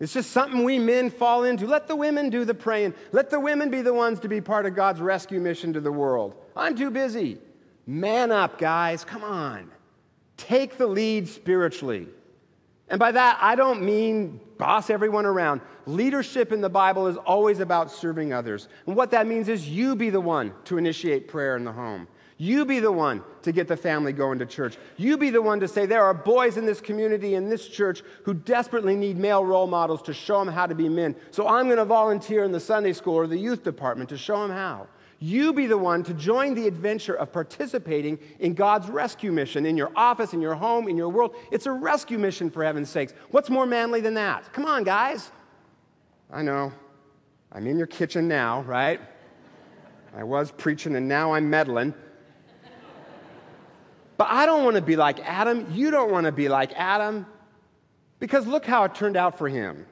It's 0.00 0.14
just 0.14 0.30
something 0.30 0.64
we 0.64 0.78
men 0.78 1.10
fall 1.10 1.44
into. 1.44 1.66
Let 1.66 1.88
the 1.88 1.96
women 1.96 2.30
do 2.30 2.46
the 2.46 2.54
praying. 2.54 2.94
Let 3.12 3.28
the 3.28 3.38
women 3.38 3.70
be 3.70 3.82
the 3.82 3.94
ones 3.94 4.18
to 4.20 4.28
be 4.28 4.40
part 4.40 4.64
of 4.64 4.74
God's 4.74 5.00
rescue 5.00 5.40
mission 5.40 5.74
to 5.74 5.80
the 5.80 5.92
world. 5.92 6.34
I'm 6.56 6.74
too 6.74 6.90
busy. 6.90 7.38
Man 7.86 8.32
up, 8.32 8.58
guys. 8.58 9.04
Come 9.04 9.24
on. 9.24 9.70
Take 10.36 10.78
the 10.78 10.86
lead 10.86 11.28
spiritually. 11.28 12.08
And 12.88 12.98
by 12.98 13.12
that, 13.12 13.38
I 13.40 13.54
don't 13.54 13.82
mean 13.82 14.40
boss 14.58 14.90
everyone 14.90 15.26
around. 15.26 15.60
Leadership 15.86 16.52
in 16.52 16.60
the 16.60 16.68
Bible 16.68 17.06
is 17.06 17.16
always 17.16 17.60
about 17.60 17.90
serving 17.90 18.32
others. 18.32 18.68
And 18.86 18.96
what 18.96 19.10
that 19.12 19.26
means 19.26 19.48
is 19.48 19.68
you 19.68 19.96
be 19.96 20.10
the 20.10 20.20
one 20.20 20.52
to 20.64 20.78
initiate 20.78 21.28
prayer 21.28 21.56
in 21.56 21.64
the 21.64 21.72
home. 21.72 22.08
You 22.36 22.64
be 22.64 22.80
the 22.80 22.90
one 22.90 23.22
to 23.42 23.52
get 23.52 23.68
the 23.68 23.76
family 23.76 24.12
going 24.12 24.40
to 24.40 24.46
church. 24.46 24.76
You 24.96 25.16
be 25.16 25.30
the 25.30 25.40
one 25.40 25.60
to 25.60 25.68
say, 25.68 25.86
there 25.86 26.02
are 26.02 26.12
boys 26.12 26.56
in 26.56 26.66
this 26.66 26.80
community, 26.80 27.36
in 27.36 27.48
this 27.48 27.68
church, 27.68 28.02
who 28.24 28.34
desperately 28.34 28.96
need 28.96 29.16
male 29.16 29.44
role 29.44 29.68
models 29.68 30.02
to 30.02 30.12
show 30.12 30.44
them 30.44 30.52
how 30.52 30.66
to 30.66 30.74
be 30.74 30.88
men. 30.88 31.14
So 31.30 31.46
I'm 31.46 31.66
going 31.66 31.78
to 31.78 31.84
volunteer 31.84 32.42
in 32.42 32.50
the 32.50 32.60
Sunday 32.60 32.92
school 32.92 33.14
or 33.14 33.26
the 33.28 33.38
youth 33.38 33.62
department 33.62 34.10
to 34.10 34.18
show 34.18 34.42
them 34.42 34.50
how. 34.50 34.88
You 35.24 35.54
be 35.54 35.64
the 35.64 35.78
one 35.78 36.02
to 36.02 36.12
join 36.12 36.52
the 36.52 36.66
adventure 36.66 37.14
of 37.14 37.32
participating 37.32 38.18
in 38.40 38.52
God's 38.52 38.90
rescue 38.90 39.32
mission 39.32 39.64
in 39.64 39.74
your 39.74 39.90
office, 39.96 40.34
in 40.34 40.42
your 40.42 40.54
home, 40.54 40.86
in 40.86 40.98
your 40.98 41.08
world. 41.08 41.34
It's 41.50 41.64
a 41.64 41.72
rescue 41.72 42.18
mission, 42.18 42.50
for 42.50 42.62
heaven's 42.62 42.90
sakes. 42.90 43.14
What's 43.30 43.48
more 43.48 43.64
manly 43.64 44.02
than 44.02 44.12
that? 44.14 44.52
Come 44.52 44.66
on, 44.66 44.84
guys. 44.84 45.32
I 46.30 46.42
know. 46.42 46.74
I'm 47.50 47.66
in 47.66 47.78
your 47.78 47.86
kitchen 47.86 48.28
now, 48.28 48.64
right? 48.64 49.00
I 50.14 50.24
was 50.24 50.50
preaching 50.50 50.94
and 50.94 51.08
now 51.08 51.32
I'm 51.32 51.48
meddling. 51.48 51.94
But 54.18 54.26
I 54.28 54.44
don't 54.44 54.62
want 54.62 54.76
to 54.76 54.82
be 54.82 54.94
like 54.94 55.20
Adam. 55.20 55.66
You 55.72 55.90
don't 55.90 56.12
want 56.12 56.26
to 56.26 56.32
be 56.32 56.50
like 56.50 56.74
Adam. 56.74 57.24
Because 58.18 58.46
look 58.46 58.66
how 58.66 58.84
it 58.84 58.94
turned 58.94 59.16
out 59.16 59.38
for 59.38 59.48
him. 59.48 59.86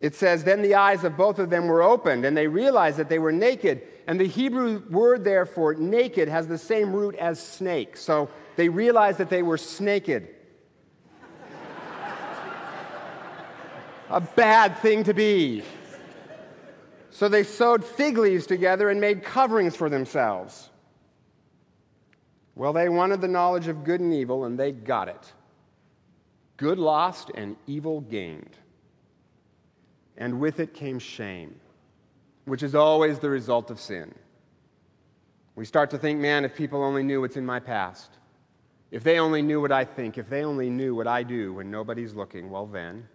It 0.00 0.14
says, 0.14 0.44
Then 0.44 0.62
the 0.62 0.76
eyes 0.76 1.04
of 1.04 1.16
both 1.16 1.38
of 1.38 1.50
them 1.50 1.66
were 1.66 1.82
opened, 1.82 2.24
and 2.24 2.36
they 2.36 2.46
realized 2.46 2.98
that 2.98 3.08
they 3.08 3.18
were 3.18 3.32
naked. 3.32 3.82
And 4.06 4.20
the 4.20 4.26
Hebrew 4.26 4.82
word 4.90 5.24
there 5.24 5.44
for 5.44 5.74
naked 5.74 6.28
has 6.28 6.46
the 6.46 6.58
same 6.58 6.92
root 6.92 7.16
as 7.16 7.42
snake. 7.42 7.96
So 7.96 8.30
they 8.56 8.68
realized 8.68 9.18
that 9.18 9.30
they 9.30 9.42
were 9.42 9.58
snaked. 9.58 10.08
A 14.10 14.20
bad 14.20 14.78
thing 14.78 15.04
to 15.04 15.14
be. 15.14 15.62
So 17.10 17.28
they 17.28 17.42
sewed 17.42 17.84
fig 17.84 18.16
leaves 18.16 18.46
together 18.46 18.90
and 18.90 19.00
made 19.00 19.24
coverings 19.24 19.74
for 19.74 19.90
themselves. 19.90 20.70
Well, 22.54 22.72
they 22.72 22.88
wanted 22.88 23.20
the 23.20 23.28
knowledge 23.28 23.68
of 23.68 23.84
good 23.84 24.00
and 24.00 24.14
evil, 24.14 24.44
and 24.44 24.58
they 24.58 24.72
got 24.72 25.08
it. 25.08 25.32
Good 26.56 26.78
lost 26.78 27.30
and 27.34 27.56
evil 27.66 28.00
gained. 28.00 28.56
And 30.18 30.40
with 30.40 30.60
it 30.60 30.74
came 30.74 30.98
shame, 30.98 31.58
which 32.44 32.62
is 32.62 32.74
always 32.74 33.18
the 33.18 33.30
result 33.30 33.70
of 33.70 33.80
sin. 33.80 34.14
We 35.54 35.64
start 35.64 35.90
to 35.90 35.98
think, 35.98 36.20
man, 36.20 36.44
if 36.44 36.54
people 36.54 36.82
only 36.84 37.02
knew 37.02 37.22
what's 37.22 37.36
in 37.36 37.46
my 37.46 37.60
past, 37.60 38.10
if 38.90 39.02
they 39.02 39.18
only 39.18 39.42
knew 39.42 39.60
what 39.60 39.72
I 39.72 39.84
think, 39.84 40.18
if 40.18 40.28
they 40.28 40.44
only 40.44 40.68
knew 40.68 40.94
what 40.94 41.06
I 41.06 41.22
do 41.22 41.54
when 41.54 41.70
nobody's 41.70 42.14
looking, 42.14 42.50
well, 42.50 42.66
then. 42.66 43.08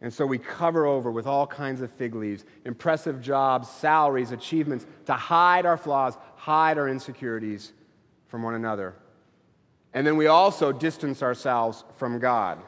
And 0.00 0.12
so 0.12 0.24
we 0.24 0.38
cover 0.38 0.86
over 0.86 1.10
with 1.10 1.26
all 1.26 1.46
kinds 1.46 1.80
of 1.80 1.90
fig 1.92 2.14
leaves, 2.14 2.44
impressive 2.64 3.20
jobs, 3.20 3.68
salaries, 3.68 4.30
achievements 4.30 4.86
to 5.06 5.14
hide 5.14 5.66
our 5.66 5.76
flaws, 5.76 6.16
hide 6.36 6.78
our 6.78 6.88
insecurities, 6.88 7.72
from 8.28 8.42
one 8.42 8.54
another. 8.54 8.94
And 9.94 10.06
then 10.06 10.16
we 10.16 10.26
also 10.26 10.70
distance 10.70 11.22
ourselves 11.22 11.84
from 11.96 12.18
God. 12.18 12.58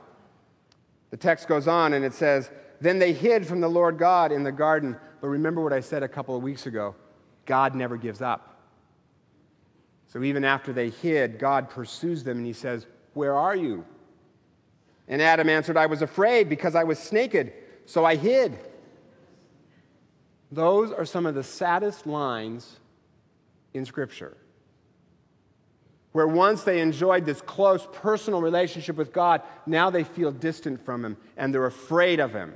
The 1.11 1.16
text 1.16 1.47
goes 1.47 1.68
on 1.68 1.92
and 1.92 2.04
it 2.04 2.14
says, 2.14 2.50
Then 2.80 2.99
they 2.99 3.12
hid 3.12 3.46
from 3.46 3.60
the 3.60 3.68
Lord 3.68 3.99
God 3.99 4.32
in 4.32 4.42
the 4.42 4.52
garden. 4.52 4.96
But 5.20 5.28
remember 5.28 5.60
what 5.60 5.72
I 5.72 5.80
said 5.80 6.02
a 6.02 6.08
couple 6.08 6.37
of 6.37 6.42
weeks 6.42 6.66
ago 6.66 6.94
God 7.44 7.75
never 7.75 7.96
gives 7.96 8.22
up. 8.22 8.60
So 10.06 10.22
even 10.22 10.44
after 10.44 10.72
they 10.72 10.90
hid, 10.90 11.38
God 11.38 11.70
pursues 11.70 12.25
them 12.25 12.38
and 12.38 12.46
he 12.46 12.52
says, 12.52 12.87
Where 13.14 13.34
are 13.34 13.56
you? 13.56 13.84
And 15.08 15.20
Adam 15.20 15.49
answered, 15.49 15.76
I 15.76 15.87
was 15.87 16.02
afraid 16.02 16.49
because 16.49 16.75
I 16.75 16.84
was 16.84 17.12
naked, 17.12 17.52
so 17.87 18.04
I 18.04 18.16
hid. 18.16 18.58
Those 20.52 20.92
are 20.92 21.04
some 21.04 21.26
of 21.26 21.34
the 21.34 21.44
saddest 21.44 22.06
lines 22.06 22.78
in 23.72 23.84
Scripture 23.84 24.37
where 26.12 26.26
once 26.26 26.64
they 26.64 26.80
enjoyed 26.80 27.25
this 27.25 27.40
close 27.40 27.87
personal 27.92 28.40
relationship 28.40 28.96
with 28.96 29.12
God, 29.12 29.42
now 29.66 29.90
they 29.90 30.04
feel 30.04 30.32
distant 30.32 30.84
from 30.84 31.04
Him 31.04 31.16
and 31.37 31.54
they're 31.54 31.66
afraid 31.66 32.20
of 32.20 32.32
Him. 32.32 32.54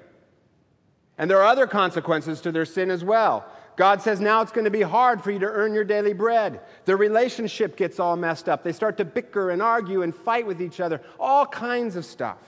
And 1.18 1.30
there 1.30 1.38
are 1.38 1.46
other 1.46 1.66
consequences 1.66 2.40
to 2.42 2.52
their 2.52 2.64
sin 2.64 2.90
as 2.90 3.04
well. 3.04 3.44
God 3.76 4.00
says 4.02 4.20
now 4.20 4.40
it's 4.40 4.52
going 4.52 4.66
to 4.66 4.70
be 4.70 4.82
hard 4.82 5.22
for 5.22 5.30
you 5.30 5.40
to 5.40 5.46
earn 5.46 5.74
your 5.74 5.84
daily 5.84 6.12
bread. 6.12 6.60
The 6.84 6.96
relationship 6.96 7.76
gets 7.76 7.98
all 7.98 8.16
messed 8.16 8.48
up. 8.48 8.62
They 8.62 8.72
start 8.72 8.96
to 8.98 9.04
bicker 9.04 9.50
and 9.50 9.60
argue 9.60 10.02
and 10.02 10.14
fight 10.14 10.46
with 10.46 10.62
each 10.62 10.80
other, 10.80 11.00
all 11.18 11.46
kinds 11.46 11.96
of 11.96 12.04
stuff. 12.04 12.38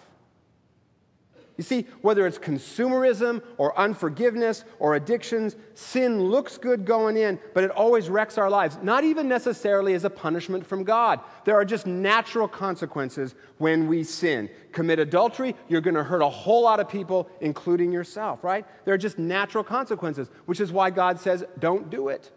You 1.56 1.64
see, 1.64 1.86
whether 2.02 2.26
it's 2.26 2.38
consumerism 2.38 3.42
or 3.56 3.78
unforgiveness 3.78 4.64
or 4.78 4.94
addictions, 4.94 5.56
sin 5.74 6.22
looks 6.22 6.58
good 6.58 6.84
going 6.84 7.16
in, 7.16 7.38
but 7.54 7.64
it 7.64 7.70
always 7.70 8.10
wrecks 8.10 8.36
our 8.36 8.50
lives. 8.50 8.78
Not 8.82 9.04
even 9.04 9.26
necessarily 9.26 9.94
as 9.94 10.04
a 10.04 10.10
punishment 10.10 10.66
from 10.66 10.84
God. 10.84 11.20
There 11.46 11.54
are 11.54 11.64
just 11.64 11.86
natural 11.86 12.46
consequences 12.46 13.34
when 13.56 13.88
we 13.88 14.04
sin. 14.04 14.50
Commit 14.72 14.98
adultery, 14.98 15.56
you're 15.68 15.80
going 15.80 15.94
to 15.94 16.04
hurt 16.04 16.20
a 16.20 16.28
whole 16.28 16.62
lot 16.62 16.78
of 16.78 16.90
people, 16.90 17.30
including 17.40 17.90
yourself, 17.90 18.44
right? 18.44 18.66
There 18.84 18.92
are 18.92 18.98
just 18.98 19.18
natural 19.18 19.64
consequences, 19.64 20.28
which 20.44 20.60
is 20.60 20.72
why 20.72 20.90
God 20.90 21.18
says, 21.18 21.42
don't 21.58 21.88
do 21.88 22.08
it. 22.08 22.30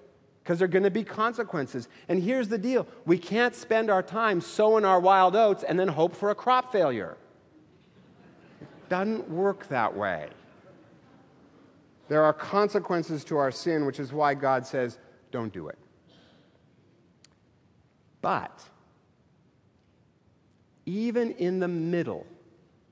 Because 0.43 0.59
there 0.59 0.65
are 0.65 0.69
going 0.69 0.83
to 0.83 0.89
be 0.89 1.03
consequences. 1.03 1.89
And 2.07 2.23
here's 2.23 2.47
the 2.47 2.57
deal 2.57 2.87
we 3.05 3.17
can't 3.17 3.53
spend 3.53 3.89
our 3.89 4.01
time 4.01 4.39
sowing 4.39 4.85
our 4.85 5.01
wild 5.01 5.35
oats 5.35 5.63
and 5.63 5.77
then 5.77 5.89
hope 5.89 6.15
for 6.15 6.29
a 6.29 6.35
crop 6.35 6.71
failure 6.71 7.17
doesn't 8.89 9.29
work 9.29 9.67
that 9.69 9.95
way. 9.95 10.29
There 12.07 12.23
are 12.23 12.33
consequences 12.33 13.23
to 13.25 13.37
our 13.37 13.51
sin, 13.51 13.85
which 13.85 13.99
is 13.99 14.11
why 14.11 14.33
God 14.33 14.65
says, 14.65 14.97
don't 15.31 15.53
do 15.53 15.67
it. 15.67 15.77
But 18.21 18.63
even 20.85 21.31
in 21.33 21.59
the 21.59 21.67
middle 21.67 22.25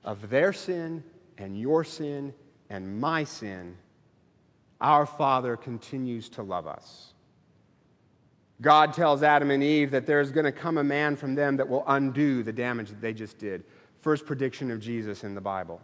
of 0.03 0.29
their 0.29 0.53
sin 0.53 1.03
and 1.37 1.59
your 1.59 1.83
sin 1.83 2.33
and 2.69 2.99
my 2.99 3.23
sin, 3.23 3.75
our 4.79 5.05
Father 5.05 5.57
continues 5.57 6.29
to 6.29 6.43
love 6.43 6.67
us. 6.67 7.13
God 8.61 8.93
tells 8.93 9.23
Adam 9.23 9.51
and 9.51 9.63
Eve 9.63 9.91
that 9.91 10.05
there's 10.05 10.31
going 10.31 10.45
to 10.45 10.51
come 10.51 10.77
a 10.77 10.83
man 10.83 11.15
from 11.15 11.35
them 11.35 11.57
that 11.57 11.67
will 11.67 11.83
undo 11.87 12.43
the 12.43 12.53
damage 12.53 12.89
that 12.89 13.01
they 13.01 13.13
just 13.13 13.37
did 13.37 13.63
first 14.01 14.25
prediction 14.25 14.71
of 14.71 14.79
Jesus 14.79 15.23
in 15.23 15.35
the 15.35 15.41
Bible. 15.41 15.81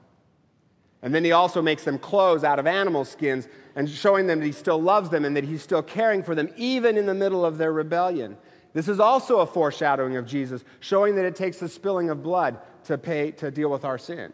And 1.03 1.13
then 1.13 1.23
he 1.23 1.33
also 1.33 1.61
makes 1.61 1.83
them 1.83 1.99
clothes 1.99 2.43
out 2.43 2.57
of 2.57 2.65
animal 2.65 3.05
skins 3.05 3.47
and 3.75 3.89
showing 3.89 4.25
them 4.25 4.39
that 4.39 4.45
he 4.45 4.53
still 4.53 4.81
loves 4.81 5.09
them 5.09 5.25
and 5.25 5.35
that 5.35 5.43
he's 5.43 5.61
still 5.61 5.83
caring 5.83 6.23
for 6.23 6.33
them, 6.33 6.49
even 6.55 6.97
in 6.97 7.05
the 7.05 7.13
middle 7.13 7.45
of 7.45 7.57
their 7.57 7.73
rebellion. 7.73 8.37
This 8.73 8.87
is 8.87 8.99
also 8.99 9.39
a 9.39 9.45
foreshadowing 9.45 10.15
of 10.15 10.25
Jesus, 10.25 10.63
showing 10.79 11.15
that 11.15 11.25
it 11.25 11.35
takes 11.35 11.57
the 11.57 11.69
spilling 11.69 12.09
of 12.09 12.23
blood 12.23 12.57
to, 12.85 12.97
pay, 12.97 13.31
to 13.31 13.51
deal 13.51 13.69
with 13.69 13.85
our 13.85 13.97
sin. 13.97 14.33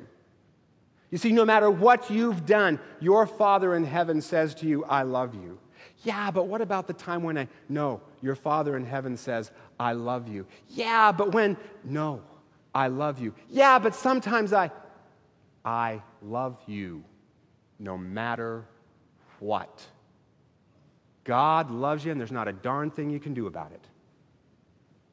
You 1.09 1.17
see, 1.17 1.31
no 1.31 1.43
matter 1.43 1.71
what 1.71 2.09
you've 2.11 2.45
done, 2.45 2.79
your 2.99 3.25
Father 3.25 3.75
in 3.75 3.83
heaven 3.83 4.21
says 4.21 4.53
to 4.55 4.67
you, 4.67 4.85
I 4.85 5.01
love 5.01 5.33
you. 5.33 5.57
Yeah, 6.03 6.31
but 6.31 6.47
what 6.47 6.61
about 6.61 6.87
the 6.87 6.93
time 6.93 7.23
when 7.23 7.37
I. 7.37 7.47
No, 7.67 8.01
your 8.21 8.35
Father 8.35 8.77
in 8.77 8.85
heaven 8.85 9.17
says, 9.17 9.51
I 9.79 9.93
love 9.93 10.27
you. 10.27 10.45
Yeah, 10.69 11.11
but 11.11 11.33
when. 11.33 11.57
No, 11.83 12.21
I 12.73 12.87
love 12.87 13.19
you. 13.19 13.33
Yeah, 13.49 13.79
but 13.79 13.95
sometimes 13.95 14.53
I. 14.53 14.71
I 15.69 16.01
love 16.23 16.57
you 16.65 17.03
no 17.77 17.95
matter 17.95 18.65
what. 19.37 19.85
God 21.25 21.69
loves 21.69 22.03
you, 22.03 22.11
and 22.11 22.19
there's 22.19 22.31
not 22.31 22.47
a 22.47 22.53
darn 22.53 22.89
thing 22.89 23.11
you 23.11 23.19
can 23.19 23.35
do 23.35 23.45
about 23.45 23.71
it. 23.71 23.85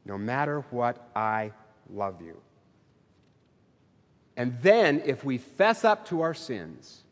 No 0.07 0.17
matter 0.17 0.65
what, 0.71 1.11
I 1.15 1.53
love 1.91 2.23
you. 2.23 2.41
And 4.39 4.57
then, 4.63 5.03
if 5.05 5.25
we 5.25 5.37
fess 5.37 5.85
up 5.85 6.09
to 6.09 6.23
our 6.23 6.33
sins, 6.33 7.03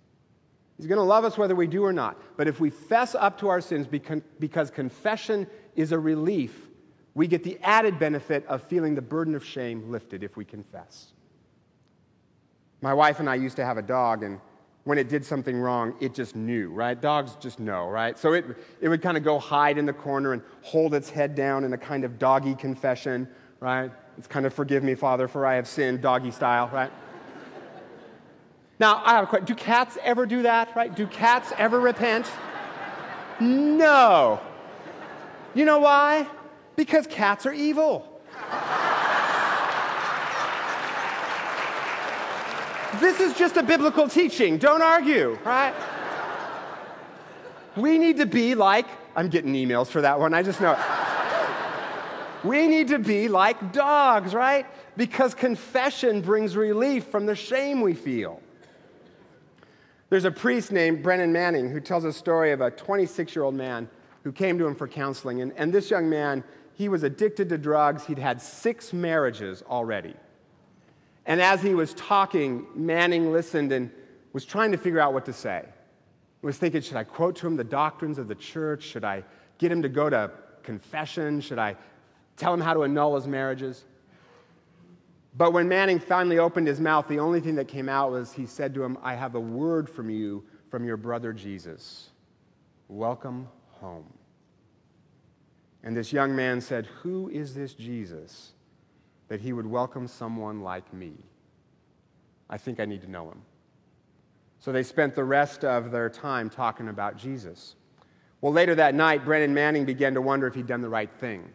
He's 0.78 0.86
going 0.86 0.96
to 0.96 1.02
love 1.02 1.26
us 1.26 1.36
whether 1.36 1.54
we 1.54 1.66
do 1.66 1.84
or 1.84 1.92
not. 1.92 2.16
But 2.38 2.48
if 2.48 2.60
we 2.60 2.70
fess 2.70 3.14
up 3.14 3.38
to 3.40 3.48
our 3.48 3.60
sins 3.60 3.86
because 3.86 4.70
confession 4.70 5.46
is 5.76 5.92
a 5.92 5.98
relief, 5.98 6.66
we 7.12 7.26
get 7.26 7.44
the 7.44 7.58
added 7.62 7.98
benefit 7.98 8.46
of 8.46 8.62
feeling 8.62 8.94
the 8.94 9.02
burden 9.02 9.34
of 9.34 9.44
shame 9.44 9.90
lifted 9.90 10.22
if 10.22 10.34
we 10.34 10.46
confess. 10.46 11.13
My 12.84 12.92
wife 12.92 13.18
and 13.18 13.30
I 13.30 13.36
used 13.36 13.56
to 13.56 13.64
have 13.64 13.78
a 13.78 13.82
dog, 13.82 14.22
and 14.22 14.38
when 14.84 14.98
it 14.98 15.08
did 15.08 15.24
something 15.24 15.58
wrong, 15.58 15.94
it 16.00 16.12
just 16.12 16.36
knew, 16.36 16.68
right? 16.68 17.00
Dogs 17.00 17.34
just 17.40 17.58
know, 17.58 17.88
right? 17.88 18.18
So 18.18 18.34
it, 18.34 18.44
it 18.82 18.90
would 18.90 19.00
kind 19.00 19.16
of 19.16 19.24
go 19.24 19.38
hide 19.38 19.78
in 19.78 19.86
the 19.86 19.92
corner 19.94 20.34
and 20.34 20.42
hold 20.60 20.92
its 20.92 21.08
head 21.08 21.34
down 21.34 21.64
in 21.64 21.72
a 21.72 21.78
kind 21.78 22.04
of 22.04 22.18
doggy 22.18 22.54
confession, 22.54 23.26
right? 23.58 23.90
It's 24.18 24.26
kind 24.26 24.44
of 24.44 24.52
forgive 24.52 24.82
me, 24.82 24.94
Father, 24.94 25.28
for 25.28 25.46
I 25.46 25.54
have 25.54 25.66
sinned, 25.66 26.02
doggy 26.02 26.30
style, 26.30 26.68
right? 26.74 26.92
now, 28.78 29.00
I 29.02 29.14
have 29.14 29.24
a 29.24 29.26
question. 29.28 29.46
Do 29.46 29.54
cats 29.54 29.96
ever 30.02 30.26
do 30.26 30.42
that, 30.42 30.76
right? 30.76 30.94
Do 30.94 31.06
cats 31.06 31.54
ever 31.56 31.80
repent? 31.80 32.30
No. 33.40 34.42
You 35.54 35.64
know 35.64 35.78
why? 35.78 36.26
Because 36.76 37.06
cats 37.06 37.46
are 37.46 37.52
evil. 37.54 38.20
This 43.00 43.20
is 43.20 43.34
just 43.34 43.56
a 43.56 43.62
biblical 43.62 44.08
teaching. 44.08 44.58
Don't 44.58 44.82
argue, 44.82 45.38
right? 45.44 45.74
We 47.76 47.98
need 47.98 48.18
to 48.18 48.26
be 48.26 48.54
like, 48.54 48.86
I'm 49.16 49.28
getting 49.28 49.52
emails 49.54 49.88
for 49.88 50.00
that 50.00 50.18
one, 50.18 50.34
I 50.34 50.42
just 50.42 50.60
know. 50.60 50.78
We 52.44 52.66
need 52.66 52.88
to 52.88 52.98
be 52.98 53.28
like 53.28 53.72
dogs, 53.72 54.34
right? 54.34 54.66
Because 54.96 55.34
confession 55.34 56.20
brings 56.20 56.56
relief 56.56 57.06
from 57.06 57.26
the 57.26 57.34
shame 57.34 57.80
we 57.80 57.94
feel. 57.94 58.40
There's 60.10 60.26
a 60.26 60.30
priest 60.30 60.70
named 60.70 61.02
Brennan 61.02 61.32
Manning 61.32 61.70
who 61.70 61.80
tells 61.80 62.04
a 62.04 62.12
story 62.12 62.52
of 62.52 62.60
a 62.60 62.70
26 62.70 63.34
year 63.34 63.44
old 63.44 63.54
man 63.54 63.88
who 64.22 64.30
came 64.30 64.58
to 64.58 64.66
him 64.66 64.74
for 64.74 64.86
counseling. 64.86 65.40
And, 65.40 65.52
and 65.56 65.72
this 65.72 65.90
young 65.90 66.08
man, 66.08 66.44
he 66.74 66.88
was 66.88 67.02
addicted 67.02 67.48
to 67.48 67.58
drugs. 67.58 68.04
He'd 68.06 68.18
had 68.18 68.40
six 68.40 68.92
marriages 68.92 69.62
already. 69.62 70.14
And 71.26 71.40
as 71.40 71.62
he 71.62 71.74
was 71.74 71.94
talking, 71.94 72.66
Manning 72.74 73.32
listened 73.32 73.72
and 73.72 73.90
was 74.32 74.44
trying 74.44 74.72
to 74.72 74.78
figure 74.78 75.00
out 75.00 75.14
what 75.14 75.24
to 75.26 75.32
say. 75.32 75.64
He 76.40 76.46
was 76.46 76.58
thinking, 76.58 76.82
should 76.82 76.96
I 76.96 77.04
quote 77.04 77.36
to 77.36 77.46
him 77.46 77.56
the 77.56 77.64
doctrines 77.64 78.18
of 78.18 78.28
the 78.28 78.34
church? 78.34 78.82
Should 78.82 79.04
I 79.04 79.24
get 79.58 79.72
him 79.72 79.82
to 79.82 79.88
go 79.88 80.10
to 80.10 80.30
confession? 80.62 81.40
Should 81.40 81.58
I 81.58 81.76
tell 82.36 82.52
him 82.52 82.60
how 82.60 82.74
to 82.74 82.84
annul 82.84 83.14
his 83.14 83.26
marriages? 83.26 83.84
But 85.36 85.52
when 85.52 85.68
Manning 85.68 85.98
finally 85.98 86.38
opened 86.38 86.66
his 86.66 86.80
mouth, 86.80 87.08
the 87.08 87.18
only 87.18 87.40
thing 87.40 87.56
that 87.56 87.66
came 87.66 87.88
out 87.88 88.12
was 88.12 88.32
he 88.32 88.46
said 88.46 88.74
to 88.74 88.84
him, 88.84 88.98
I 89.02 89.14
have 89.14 89.34
a 89.34 89.40
word 89.40 89.88
from 89.88 90.10
you 90.10 90.44
from 90.70 90.84
your 90.84 90.96
brother 90.96 91.32
Jesus. 91.32 92.10
Welcome 92.88 93.48
home. 93.80 94.12
And 95.82 95.96
this 95.96 96.12
young 96.12 96.36
man 96.36 96.60
said, 96.60 96.86
Who 97.02 97.28
is 97.30 97.54
this 97.54 97.74
Jesus 97.74 98.52
that 99.28 99.40
he 99.40 99.52
would 99.52 99.66
welcome 99.66 100.06
someone 100.06 100.60
like 100.60 100.92
me? 100.92 101.14
I 102.48 102.58
think 102.58 102.80
I 102.80 102.84
need 102.84 103.02
to 103.02 103.10
know 103.10 103.30
him. 103.30 103.42
So 104.58 104.72
they 104.72 104.82
spent 104.82 105.14
the 105.14 105.24
rest 105.24 105.64
of 105.64 105.90
their 105.90 106.08
time 106.08 106.48
talking 106.48 106.88
about 106.88 107.16
Jesus. 107.16 107.76
Well, 108.40 108.52
later 108.52 108.74
that 108.74 108.94
night, 108.94 109.24
Brennan 109.24 109.54
Manning 109.54 109.84
began 109.84 110.14
to 110.14 110.20
wonder 110.20 110.46
if 110.46 110.54
he'd 110.54 110.66
done 110.66 110.80
the 110.80 110.88
right 110.88 111.10
thing. 111.18 111.50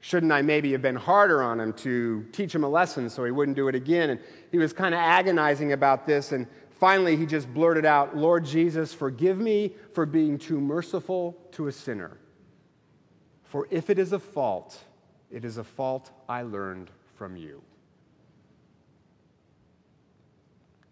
Shouldn't 0.00 0.30
I 0.30 0.42
maybe 0.42 0.72
have 0.72 0.82
been 0.82 0.96
harder 0.96 1.42
on 1.42 1.58
him 1.58 1.72
to 1.74 2.24
teach 2.32 2.54
him 2.54 2.62
a 2.62 2.68
lesson 2.68 3.10
so 3.10 3.24
he 3.24 3.30
wouldn't 3.30 3.56
do 3.56 3.68
it 3.68 3.74
again? 3.74 4.10
And 4.10 4.20
he 4.52 4.58
was 4.58 4.72
kind 4.72 4.94
of 4.94 5.00
agonizing 5.00 5.72
about 5.72 6.06
this. 6.06 6.32
And 6.32 6.46
finally, 6.78 7.16
he 7.16 7.26
just 7.26 7.52
blurted 7.52 7.84
out, 7.84 8.16
Lord 8.16 8.44
Jesus, 8.44 8.94
forgive 8.94 9.38
me 9.38 9.74
for 9.92 10.06
being 10.06 10.38
too 10.38 10.60
merciful 10.60 11.36
to 11.52 11.66
a 11.66 11.72
sinner. 11.72 12.18
For 13.44 13.66
if 13.70 13.90
it 13.90 13.98
is 13.98 14.12
a 14.12 14.18
fault, 14.18 14.78
it 15.30 15.44
is 15.44 15.58
a 15.58 15.64
fault 15.64 16.10
I 16.28 16.42
learned 16.42 16.90
from 17.16 17.36
you. 17.36 17.62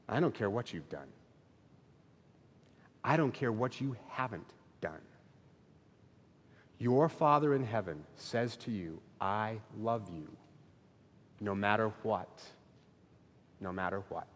I 0.08 0.20
don't 0.20 0.34
care 0.34 0.50
what 0.50 0.72
you've 0.72 0.88
done. 0.88 1.08
I 3.02 3.16
don't 3.16 3.32
care 3.32 3.52
what 3.52 3.80
you 3.80 3.96
haven't 4.08 4.52
done. 4.80 5.00
Your 6.78 7.08
Father 7.08 7.54
in 7.54 7.64
heaven 7.64 8.04
says 8.16 8.56
to 8.58 8.70
you, 8.70 9.00
I 9.20 9.58
love 9.78 10.10
you 10.12 10.28
no 11.40 11.54
matter 11.54 11.92
what. 12.02 12.42
No 13.60 13.72
matter 13.72 14.02
what. 14.08 14.28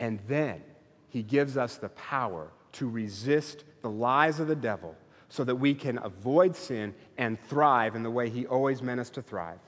And 0.00 0.18
then 0.26 0.62
he 1.08 1.22
gives 1.22 1.56
us 1.56 1.76
the 1.76 1.90
power 1.90 2.50
to 2.72 2.88
resist 2.88 3.64
the 3.82 3.90
lies 3.90 4.40
of 4.40 4.48
the 4.48 4.56
devil 4.56 4.96
so 5.32 5.44
that 5.44 5.56
we 5.56 5.72
can 5.72 5.98
avoid 6.02 6.54
sin 6.54 6.94
and 7.16 7.40
thrive 7.40 7.96
in 7.96 8.02
the 8.02 8.10
way 8.10 8.28
he 8.28 8.44
always 8.44 8.82
meant 8.82 9.00
us 9.00 9.08
to 9.08 9.22
thrive. 9.22 9.60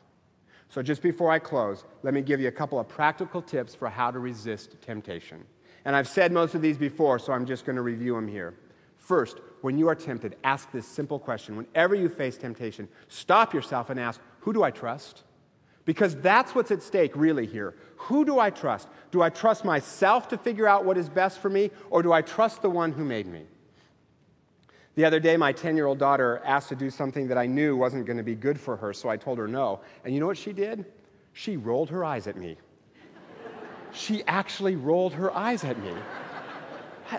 So, 0.69 0.83
just 0.83 1.01
before 1.01 1.31
I 1.31 1.39
close, 1.39 1.85
let 2.03 2.13
me 2.13 2.21
give 2.21 2.39
you 2.39 2.49
a 2.49 2.53
couple 2.53 2.79
of 2.79 2.87
practical 2.87 3.41
tips 3.41 3.75
for 3.75 3.89
how 3.89 4.11
to 4.11 4.19
resist 4.19 4.77
temptation. 4.83 5.43
And 5.87 5.97
I've 5.97 6.07
said 6.07 6.33
most 6.33 6.55
of 6.55 6.61
these 6.61 6.77
before, 6.77 7.19
so 7.19 7.33
I'm 7.33 7.47
just 7.47 7.65
going 7.65 7.77
to 7.77 7.83
review 7.83 8.15
them 8.15 8.29
here. 8.29 8.53
First, 8.99 9.39
when 9.63 9.79
you 9.79 9.89
are 9.89 9.95
tempted, 9.95 10.37
ask 10.45 10.71
this 10.71 10.87
simple 10.87 11.19
question. 11.19 11.57
Whenever 11.57 11.95
you 11.95 12.11
face 12.11 12.37
temptation, 12.37 12.87
stop 13.09 13.55
yourself 13.55 13.89
and 13.89 13.99
ask, 13.99 14.21
Who 14.41 14.53
do 14.53 14.63
I 14.63 14.71
trust? 14.71 15.23
Because 15.87 16.15
that's 16.17 16.55
what's 16.55 16.73
at 16.73 16.83
stake, 16.83 17.17
really, 17.17 17.47
here. 17.47 17.75
Who 17.97 18.27
do 18.27 18.39
I 18.39 18.51
trust? 18.51 18.89
Do 19.11 19.23
I 19.23 19.31
trust 19.31 19.65
myself 19.65 20.29
to 20.29 20.37
figure 20.37 20.69
out 20.69 20.85
what 20.85 20.99
is 20.99 21.09
best 21.09 21.39
for 21.39 21.49
me, 21.49 21.71
or 21.89 22.03
do 22.03 22.13
I 22.13 22.21
trust 22.21 22.61
the 22.61 22.69
one 22.69 22.93
who 22.93 23.05
made 23.07 23.27
me? 23.27 23.47
The 24.95 25.05
other 25.05 25.19
day, 25.19 25.37
my 25.37 25.53
10 25.53 25.77
year 25.77 25.87
old 25.87 25.99
daughter 25.99 26.41
asked 26.45 26.69
to 26.69 26.77
do 26.77 26.91
something 26.91 27.27
that 27.29 27.39
I 27.39 27.47
knew 27.47 27.77
wasn't 27.77 28.07
going 28.07 28.17
to 28.17 28.23
be 28.23 28.35
good 28.35 28.59
for 28.61 28.77
her, 28.77 28.93
so 28.93 29.09
I 29.09 29.17
told 29.17 29.39
her 29.39 29.49
no. 29.49 29.81
And 30.05 30.15
you 30.15 30.21
know 30.21 30.27
what 30.27 30.39
she 30.39 30.53
did? 30.53 30.85
She 31.33 31.57
rolled 31.57 31.91
her 31.91 32.05
eyes 32.05 32.27
at 32.27 32.37
me. 32.37 32.57
she 33.93 34.23
actually 34.27 34.77
rolled 34.77 35.13
her 35.15 35.35
eyes 35.37 35.65
at 35.65 35.79
me 35.83 35.93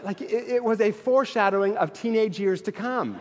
like 0.03 0.21
it, 0.21 0.31
it 0.31 0.63
was 0.63 0.81
a 0.81 0.91
foreshadowing 0.91 1.77
of 1.77 1.93
teenage 1.93 2.39
years 2.39 2.61
to 2.63 2.71
come. 2.71 3.19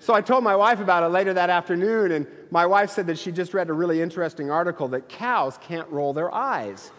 So 0.00 0.12
I 0.12 0.20
told 0.20 0.44
my 0.44 0.54
wife 0.54 0.80
about 0.80 1.02
it 1.02 1.08
later 1.08 1.32
that 1.32 1.48
afternoon, 1.48 2.12
and 2.12 2.26
my 2.50 2.66
wife 2.66 2.90
said 2.90 3.06
that 3.06 3.18
she 3.18 3.32
just 3.32 3.54
read 3.54 3.70
a 3.70 3.72
really 3.72 4.02
interesting 4.02 4.50
article 4.50 4.88
that 4.88 5.08
cows 5.08 5.58
can't 5.62 5.88
roll 5.88 6.12
their 6.12 6.34
eyes. 6.34 6.90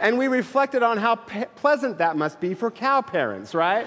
and 0.00 0.18
we 0.18 0.26
reflected 0.26 0.82
on 0.82 0.96
how 0.96 1.14
pe- 1.14 1.46
pleasant 1.54 1.98
that 1.98 2.16
must 2.16 2.40
be 2.40 2.52
for 2.52 2.68
cow 2.68 3.00
parents, 3.00 3.54
right? 3.54 3.86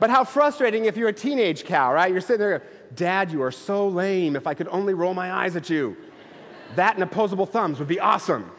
But 0.00 0.10
how 0.10 0.24
frustrating 0.24 0.84
if 0.84 0.96
you're 0.96 1.08
a 1.08 1.12
teenage 1.12 1.64
cow, 1.64 1.92
right? 1.92 2.10
You're 2.10 2.20
sitting 2.20 2.40
there, 2.40 2.62
Dad, 2.94 3.32
you 3.32 3.42
are 3.42 3.50
so 3.50 3.88
lame. 3.88 4.36
If 4.36 4.46
I 4.46 4.54
could 4.54 4.68
only 4.68 4.94
roll 4.94 5.14
my 5.14 5.32
eyes 5.32 5.56
at 5.56 5.68
you. 5.68 5.96
That 6.76 6.94
and 6.94 7.02
opposable 7.02 7.46
thumbs 7.46 7.78
would 7.78 7.88
be 7.88 7.98
awesome. 7.98 8.50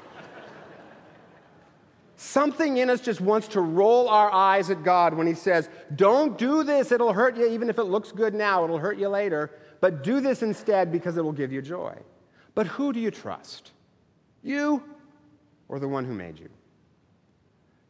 Something 2.16 2.78
in 2.78 2.90
us 2.90 3.00
just 3.00 3.22
wants 3.22 3.48
to 3.50 3.62
roll 3.62 4.10
our 4.10 4.30
eyes 4.30 4.70
at 4.70 4.84
God 4.84 5.14
when 5.14 5.26
He 5.26 5.34
says, 5.34 5.70
Don't 5.96 6.38
do 6.38 6.64
this, 6.64 6.92
it'll 6.92 7.14
hurt 7.14 7.38
you, 7.38 7.48
even 7.48 7.70
if 7.70 7.80
it 7.80 7.86
looks 7.86 8.12
good 8.12 8.34
now, 8.34 8.66
it'll 8.66 8.78
hurt 8.78 8.98
you 8.98 9.08
later. 9.08 9.52
But 9.80 10.04
do 10.04 10.20
this 10.20 10.44
instead 10.44 10.92
because 10.92 11.16
it 11.16 11.24
will 11.24 11.32
give 11.32 11.54
you 11.54 11.62
joy. 11.62 11.96
But 12.56 12.68
who 12.68 12.92
do 12.92 13.00
you 13.00 13.10
trust? 13.10 13.72
You 14.44 14.84
or 15.70 15.80
the 15.80 15.88
one 15.88 16.04
who 16.04 16.14
made 16.14 16.38
you? 16.40 16.50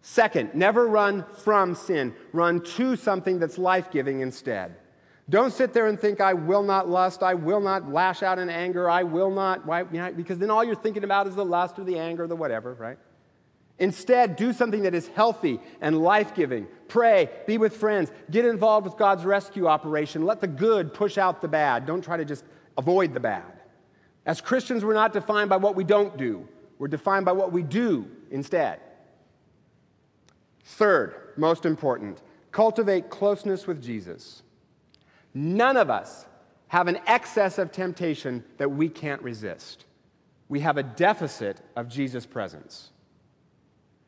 Second, 0.02 0.56
never 0.56 0.88
run 0.88 1.26
from 1.44 1.76
sin. 1.76 2.14
Run 2.32 2.62
to 2.62 2.96
something 2.96 3.40
that's 3.40 3.58
life 3.58 3.92
giving 3.92 4.22
instead. 4.22 4.76
Don't 5.30 5.54
sit 5.54 5.74
there 5.74 5.88
and 5.88 6.00
think, 6.00 6.22
I 6.22 6.34
will 6.34 6.64
not 6.64 6.90
lust, 6.90 7.22
I 7.22 7.36
will 7.36 7.60
not 7.60 7.92
lash 7.92 8.24
out 8.24 8.40
in 8.40 8.50
anger, 8.50 8.90
I 8.90 9.04
will 9.04 9.30
not, 9.30 9.64
why, 9.64 9.84
because 9.84 10.40
then 10.40 10.50
all 10.50 10.64
you're 10.64 10.74
thinking 10.74 11.04
about 11.04 11.28
is 11.28 11.36
the 11.36 11.46
lust 11.46 11.78
or 11.78 11.84
the 11.84 12.00
anger 12.00 12.24
or 12.24 12.28
the 12.28 12.36
whatever, 12.36 12.74
right? 12.74 12.98
Instead, 13.78 14.36
do 14.36 14.52
something 14.52 14.84
that 14.84 14.96
is 14.96 15.08
healthy 15.10 15.60
and 15.82 16.02
life 16.02 16.34
giving. 16.34 16.68
Pray, 16.88 17.30
be 17.46 17.60
with 17.60 17.78
friends, 17.78 18.12
get 18.32 18.44
involved 18.44 18.86
with 18.86 18.98
God's 18.98 19.24
rescue 19.24 19.68
operation. 19.68 20.26
Let 20.26 20.42
the 20.42 20.48
good 20.48 20.94
push 20.94 21.18
out 21.18 21.42
the 21.42 21.48
bad. 21.48 21.86
Don't 21.86 22.04
try 22.04 22.18
to 22.18 22.26
just 22.26 22.44
avoid 22.78 23.14
the 23.14 23.20
bad. 23.20 23.62
As 24.26 24.42
Christians, 24.42 24.84
we're 24.84 24.94
not 24.94 25.14
defined 25.14 25.50
by 25.50 25.58
what 25.58 25.76
we 25.76 25.84
don't 25.84 26.18
do, 26.18 26.48
we're 26.80 26.88
defined 26.88 27.26
by 27.26 27.34
what 27.34 27.52
we 27.52 27.62
do 27.62 28.08
instead. 28.32 28.80
Third, 30.74 31.16
most 31.36 31.66
important, 31.66 32.22
cultivate 32.52 33.10
closeness 33.10 33.66
with 33.66 33.82
Jesus. 33.82 34.44
None 35.34 35.78
of 35.78 35.90
us 35.90 36.26
have 36.68 36.88
an 36.88 37.00
excess 37.08 37.58
of 37.58 37.72
temptation 37.72 38.44
that 38.58 38.70
we 38.70 38.88
can't 38.88 39.22
resist. 39.24 39.86
We 40.48 40.60
have 40.60 40.78
a 40.78 40.84
deficit 40.84 41.60
of 41.76 41.90
Jesus' 41.90 42.26
presence. 42.28 42.92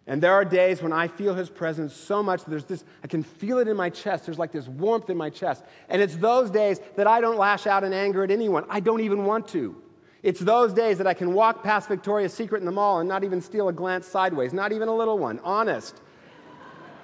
And 0.05 0.21
there 0.21 0.33
are 0.33 0.45
days 0.45 0.83
when 0.83 0.93
I 0.93 1.07
feel 1.07 1.33
his 1.33 1.49
presence 1.49 1.95
so 1.95 2.21
much 2.21 2.45
there's 2.45 2.65
this, 2.65 2.83
I 3.03 3.07
can 3.07 3.23
feel 3.23 3.57
it 3.57 3.67
in 3.67 3.75
my 3.75 3.89
chest. 3.89 4.27
There's 4.27 4.39
like 4.39 4.51
this 4.51 4.67
warmth 4.67 5.09
in 5.09 5.17
my 5.17 5.31
chest. 5.31 5.63
And 5.89 5.99
it's 5.99 6.15
those 6.15 6.51
days 6.51 6.79
that 6.95 7.07
I 7.07 7.21
don't 7.21 7.37
lash 7.37 7.65
out 7.65 7.83
in 7.83 7.91
anger 7.91 8.23
at 8.23 8.29
anyone. 8.29 8.65
I 8.69 8.81
don't 8.81 9.01
even 9.01 9.25
want 9.25 9.47
to. 9.49 9.75
It's 10.21 10.39
those 10.39 10.73
days 10.73 10.99
that 10.99 11.07
I 11.07 11.15
can 11.15 11.33
walk 11.33 11.63
past 11.63 11.87
Victoria's 11.87 12.33
Secret 12.33 12.59
in 12.59 12.65
the 12.65 12.71
mall 12.71 12.99
and 12.99 13.09
not 13.09 13.23
even 13.23 13.41
steal 13.41 13.67
a 13.67 13.73
glance 13.73 14.05
sideways, 14.05 14.53
not 14.53 14.71
even 14.71 14.87
a 14.87 14.95
little 14.95 15.17
one, 15.17 15.39
honest. 15.39 15.99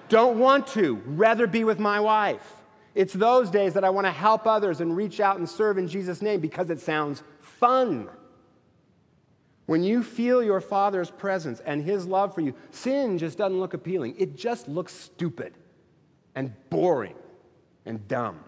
Don't 0.09 0.39
want 0.39 0.67
to, 0.67 1.01
rather 1.05 1.47
be 1.47 1.63
with 1.63 1.79
my 1.79 1.99
wife. 1.99 2.53
It's 2.95 3.13
those 3.13 3.51
days 3.51 3.73
that 3.75 3.83
I 3.83 3.89
want 3.91 4.07
to 4.07 4.11
help 4.11 4.47
others 4.47 4.81
and 4.81 4.95
reach 4.95 5.19
out 5.19 5.37
and 5.37 5.47
serve 5.47 5.77
in 5.77 5.87
Jesus' 5.87 6.21
name 6.21 6.39
because 6.39 6.69
it 6.69 6.79
sounds 6.79 7.21
fun. 7.41 8.09
When 9.67 9.83
you 9.83 10.01
feel 10.01 10.41
your 10.41 10.61
Father's 10.61 11.11
presence 11.11 11.59
and 11.59 11.83
His 11.83 12.07
love 12.07 12.33
for 12.33 12.41
you, 12.41 12.55
sin 12.71 13.17
just 13.17 13.37
doesn't 13.37 13.59
look 13.59 13.73
appealing. 13.73 14.15
It 14.17 14.35
just 14.35 14.67
looks 14.67 14.93
stupid 14.95 15.53
and 16.35 16.53
boring 16.69 17.15
and 17.85 18.07
dumb. 18.07 18.39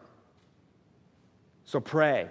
So 1.66 1.80
pray, 1.80 2.30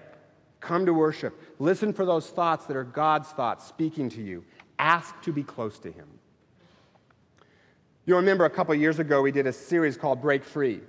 come 0.59 0.87
to 0.87 0.95
worship, 0.95 1.41
listen 1.61 1.93
for 1.93 2.05
those 2.05 2.29
thoughts 2.29 2.67
that 2.67 2.77
are 2.77 2.85
God's 2.85 3.29
thoughts 3.29 3.67
speaking 3.67 4.09
to 4.11 4.23
you. 4.23 4.45
Ask 4.79 5.21
to 5.23 5.33
be 5.33 5.43
close 5.43 5.79
to 5.81 5.93
Him. 5.93 6.09
You'll 8.09 8.17
remember 8.17 8.47
a 8.47 8.51
couple 8.51 8.75
years 8.75 9.01
ago 9.01 9.21
we 9.21 9.33
did 9.33 9.47
a 9.47 9.53
series 9.53 9.99
called 9.99 10.23
Break 10.23 10.43
Free. 10.43 10.81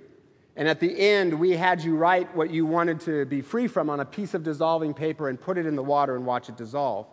And 0.56 0.66
at 0.66 0.80
the 0.80 0.98
end, 0.98 1.38
we 1.38 1.50
had 1.50 1.84
you 1.84 1.94
write 1.94 2.34
what 2.34 2.50
you 2.50 2.64
wanted 2.64 2.98
to 3.00 3.26
be 3.26 3.42
free 3.42 3.66
from 3.66 3.90
on 3.90 4.00
a 4.00 4.06
piece 4.06 4.32
of 4.32 4.42
dissolving 4.42 4.94
paper 4.94 5.28
and 5.28 5.38
put 5.38 5.58
it 5.58 5.66
in 5.66 5.76
the 5.76 5.82
water 5.82 6.16
and 6.16 6.24
watch 6.24 6.48
it 6.48 6.56
dissolve. 6.56 7.06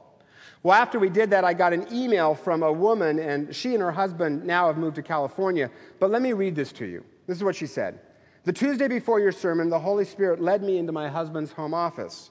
Well, 0.63 0.81
after 0.81 0.97
we 0.97 1.09
did 1.09 1.31
that, 1.31 1.43
I 1.43 1.53
got 1.53 1.73
an 1.73 1.87
email 1.91 2.35
from 2.35 2.63
a 2.63 2.71
woman, 2.71 3.19
and 3.19 3.53
she 3.53 3.73
and 3.73 3.83
her 3.83 3.91
husband 3.91 4.45
now 4.45 4.67
have 4.67 4.77
moved 4.77 4.95
to 4.95 5.03
California. 5.03 5.69
But 5.99 6.09
let 6.09 6.21
me 6.21 6.31
read 6.31 6.55
this 6.55 6.71
to 6.73 6.85
you. 6.85 7.03
This 7.27 7.35
is 7.35 7.43
what 7.43 7.57
she 7.57 7.67
said 7.67 7.99
The 8.45 8.53
Tuesday 8.53 8.87
before 8.87 9.19
your 9.19 9.33
sermon, 9.33 9.69
the 9.69 9.79
Holy 9.79 10.05
Spirit 10.05 10.41
led 10.41 10.63
me 10.63 10.77
into 10.77 10.93
my 10.93 11.09
husband's 11.09 11.51
home 11.51 11.73
office. 11.73 12.29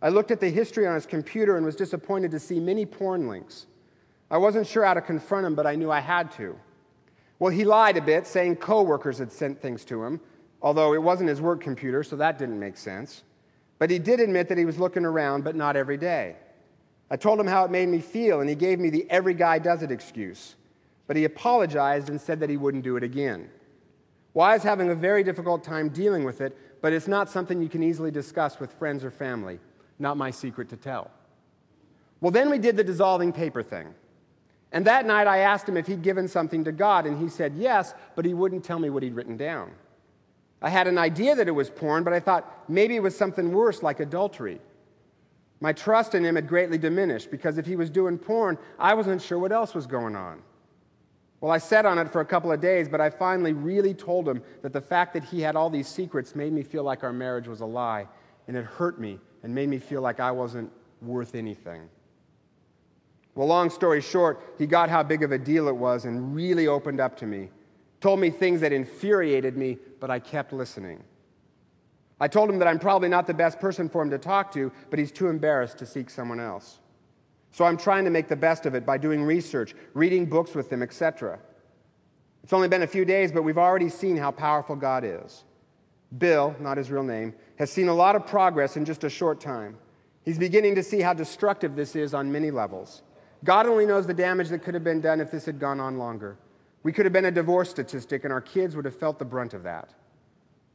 I 0.00 0.08
looked 0.08 0.30
at 0.30 0.40
the 0.40 0.48
history 0.48 0.86
on 0.86 0.94
his 0.94 1.04
computer 1.04 1.58
and 1.58 1.66
was 1.66 1.76
disappointed 1.76 2.30
to 2.30 2.40
see 2.40 2.58
many 2.58 2.86
porn 2.86 3.28
links. 3.28 3.66
I 4.30 4.38
wasn't 4.38 4.66
sure 4.66 4.86
how 4.86 4.94
to 4.94 5.02
confront 5.02 5.44
him, 5.44 5.54
but 5.54 5.66
I 5.66 5.74
knew 5.74 5.90
I 5.90 6.00
had 6.00 6.32
to. 6.32 6.58
Well, 7.38 7.52
he 7.52 7.64
lied 7.64 7.96
a 7.96 8.02
bit, 8.02 8.26
saying 8.26 8.56
coworkers 8.56 9.18
had 9.18 9.30
sent 9.30 9.60
things 9.60 9.84
to 9.86 10.02
him, 10.02 10.20
although 10.60 10.92
it 10.94 11.02
wasn't 11.02 11.28
his 11.28 11.40
work 11.40 11.60
computer, 11.60 12.02
so 12.02 12.16
that 12.16 12.38
didn't 12.38 12.58
make 12.58 12.76
sense. 12.76 13.22
But 13.78 13.90
he 13.90 13.98
did 13.98 14.18
admit 14.18 14.48
that 14.48 14.58
he 14.58 14.64
was 14.64 14.78
looking 14.78 15.04
around, 15.04 15.44
but 15.44 15.54
not 15.54 15.76
every 15.76 15.96
day. 15.96 16.36
I 17.10 17.16
told 17.16 17.38
him 17.38 17.46
how 17.46 17.64
it 17.64 17.70
made 17.70 17.88
me 17.88 18.00
feel, 18.00 18.40
and 18.40 18.48
he 18.48 18.56
gave 18.56 18.78
me 18.80 18.90
the 18.90 19.08
every 19.08 19.34
guy 19.34 19.58
does 19.58 19.82
it 19.82 19.90
excuse. 19.90 20.56
But 21.06 21.16
he 21.16 21.24
apologized 21.24 22.10
and 22.10 22.20
said 22.20 22.40
that 22.40 22.50
he 22.50 22.56
wouldn't 22.56 22.84
do 22.84 22.96
it 22.96 23.02
again. 23.02 23.48
Well, 24.34 24.46
I 24.46 24.54
was 24.54 24.62
having 24.62 24.90
a 24.90 24.94
very 24.94 25.22
difficult 25.22 25.64
time 25.64 25.88
dealing 25.88 26.24
with 26.24 26.40
it, 26.40 26.56
but 26.82 26.92
it's 26.92 27.08
not 27.08 27.30
something 27.30 27.62
you 27.62 27.68
can 27.68 27.82
easily 27.82 28.10
discuss 28.10 28.60
with 28.60 28.72
friends 28.72 29.04
or 29.04 29.10
family. 29.10 29.58
Not 29.98 30.16
my 30.16 30.30
secret 30.30 30.68
to 30.70 30.76
tell. 30.76 31.10
Well, 32.20 32.30
then 32.30 32.50
we 32.50 32.58
did 32.58 32.76
the 32.76 32.84
dissolving 32.84 33.32
paper 33.32 33.62
thing. 33.62 33.94
And 34.72 34.86
that 34.86 35.06
night 35.06 35.26
I 35.26 35.38
asked 35.38 35.68
him 35.68 35.76
if 35.76 35.86
he'd 35.86 36.02
given 36.02 36.28
something 36.28 36.64
to 36.64 36.72
God, 36.72 37.06
and 37.06 37.18
he 37.18 37.28
said 37.28 37.54
yes, 37.56 37.94
but 38.14 38.24
he 38.24 38.34
wouldn't 38.34 38.64
tell 38.64 38.78
me 38.78 38.90
what 38.90 39.02
he'd 39.02 39.14
written 39.14 39.36
down. 39.36 39.70
I 40.60 40.70
had 40.70 40.86
an 40.86 40.98
idea 40.98 41.34
that 41.34 41.48
it 41.48 41.52
was 41.52 41.70
porn, 41.70 42.04
but 42.04 42.12
I 42.12 42.20
thought 42.20 42.64
maybe 42.68 42.96
it 42.96 43.02
was 43.02 43.16
something 43.16 43.52
worse 43.52 43.82
like 43.82 44.00
adultery. 44.00 44.60
My 45.60 45.72
trust 45.72 46.14
in 46.14 46.24
him 46.24 46.36
had 46.36 46.48
greatly 46.48 46.78
diminished 46.78 47.30
because 47.30 47.58
if 47.58 47.66
he 47.66 47.76
was 47.76 47.90
doing 47.90 48.18
porn, 48.18 48.58
I 48.78 48.94
wasn't 48.94 49.22
sure 49.22 49.38
what 49.38 49.52
else 49.52 49.74
was 49.74 49.86
going 49.86 50.14
on. 50.14 50.42
Well, 51.40 51.52
I 51.52 51.58
sat 51.58 51.86
on 51.86 51.98
it 51.98 52.10
for 52.10 52.20
a 52.20 52.24
couple 52.24 52.50
of 52.50 52.60
days, 52.60 52.88
but 52.88 53.00
I 53.00 53.10
finally 53.10 53.52
really 53.52 53.94
told 53.94 54.28
him 54.28 54.42
that 54.62 54.72
the 54.72 54.80
fact 54.80 55.14
that 55.14 55.22
he 55.24 55.40
had 55.40 55.54
all 55.54 55.70
these 55.70 55.86
secrets 55.86 56.34
made 56.34 56.52
me 56.52 56.62
feel 56.62 56.82
like 56.82 57.04
our 57.04 57.12
marriage 57.12 57.46
was 57.46 57.60
a 57.60 57.66
lie, 57.66 58.06
and 58.48 58.56
it 58.56 58.64
hurt 58.64 59.00
me 59.00 59.20
and 59.44 59.54
made 59.54 59.68
me 59.68 59.78
feel 59.78 60.00
like 60.00 60.18
I 60.18 60.32
wasn't 60.32 60.70
worth 61.00 61.36
anything. 61.36 61.88
Well, 63.38 63.46
long 63.46 63.70
story 63.70 64.00
short, 64.00 64.42
he 64.58 64.66
got 64.66 64.90
how 64.90 65.04
big 65.04 65.22
of 65.22 65.30
a 65.30 65.38
deal 65.38 65.68
it 65.68 65.76
was 65.76 66.06
and 66.06 66.34
really 66.34 66.66
opened 66.66 66.98
up 66.98 67.16
to 67.18 67.26
me. 67.26 67.50
Told 68.00 68.18
me 68.18 68.30
things 68.30 68.60
that 68.62 68.72
infuriated 68.72 69.56
me, 69.56 69.78
but 70.00 70.10
I 70.10 70.18
kept 70.18 70.52
listening. 70.52 71.04
I 72.18 72.26
told 72.26 72.50
him 72.50 72.58
that 72.58 72.66
I'm 72.66 72.80
probably 72.80 73.08
not 73.08 73.28
the 73.28 73.34
best 73.34 73.60
person 73.60 73.88
for 73.88 74.02
him 74.02 74.10
to 74.10 74.18
talk 74.18 74.50
to, 74.54 74.72
but 74.90 74.98
he's 74.98 75.12
too 75.12 75.28
embarrassed 75.28 75.78
to 75.78 75.86
seek 75.86 76.10
someone 76.10 76.40
else. 76.40 76.80
So 77.52 77.64
I'm 77.64 77.76
trying 77.76 78.02
to 78.06 78.10
make 78.10 78.26
the 78.26 78.34
best 78.34 78.66
of 78.66 78.74
it 78.74 78.84
by 78.84 78.98
doing 78.98 79.22
research, 79.22 79.72
reading 79.94 80.26
books 80.26 80.56
with 80.56 80.72
him, 80.72 80.82
etc. 80.82 81.38
It's 82.42 82.52
only 82.52 82.66
been 82.66 82.82
a 82.82 82.88
few 82.88 83.04
days, 83.04 83.30
but 83.30 83.42
we've 83.42 83.56
already 83.56 83.88
seen 83.88 84.16
how 84.16 84.32
powerful 84.32 84.74
God 84.74 85.04
is. 85.04 85.44
Bill, 86.18 86.56
not 86.58 86.76
his 86.76 86.90
real 86.90 87.04
name, 87.04 87.34
has 87.56 87.70
seen 87.70 87.86
a 87.86 87.94
lot 87.94 88.16
of 88.16 88.26
progress 88.26 88.76
in 88.76 88.84
just 88.84 89.04
a 89.04 89.08
short 89.08 89.40
time. 89.40 89.78
He's 90.24 90.40
beginning 90.40 90.74
to 90.74 90.82
see 90.82 91.00
how 91.00 91.14
destructive 91.14 91.76
this 91.76 91.94
is 91.94 92.14
on 92.14 92.32
many 92.32 92.50
levels. 92.50 93.02
God 93.44 93.66
only 93.66 93.86
knows 93.86 94.06
the 94.06 94.14
damage 94.14 94.48
that 94.48 94.62
could 94.62 94.74
have 94.74 94.84
been 94.84 95.00
done 95.00 95.20
if 95.20 95.30
this 95.30 95.46
had 95.46 95.58
gone 95.58 95.80
on 95.80 95.98
longer. 95.98 96.36
We 96.82 96.92
could 96.92 97.06
have 97.06 97.12
been 97.12 97.26
a 97.26 97.30
divorce 97.30 97.70
statistic, 97.70 98.24
and 98.24 98.32
our 98.32 98.40
kids 98.40 98.74
would 98.76 98.84
have 98.84 98.96
felt 98.96 99.18
the 99.18 99.24
brunt 99.24 99.54
of 99.54 99.62
that. 99.64 99.90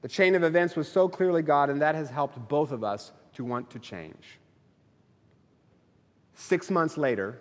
The 0.02 0.08
chain 0.08 0.36
of 0.36 0.44
events 0.44 0.76
was 0.76 0.92
so 0.92 1.08
clearly 1.08 1.42
God, 1.42 1.70
and 1.70 1.82
that 1.82 1.96
has 1.96 2.10
helped 2.10 2.38
both 2.48 2.72
of 2.72 2.84
us 2.84 3.12
to 3.34 3.44
want 3.44 3.70
to 3.72 3.80
change. 3.80 4.40
Six 6.36 6.70
months 6.70 6.98
later, 6.98 7.40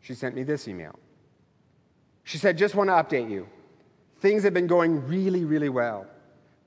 she 0.00 0.14
sent 0.14 0.34
me 0.34 0.42
this 0.42 0.66
email. 0.66 0.98
She 2.24 2.38
said, 2.38 2.58
Just 2.58 2.74
want 2.74 2.88
to 2.88 2.94
update 2.94 3.30
you. 3.30 3.48
Things 4.20 4.42
have 4.42 4.54
been 4.54 4.66
going 4.66 5.06
really, 5.06 5.44
really 5.44 5.68
well. 5.68 6.06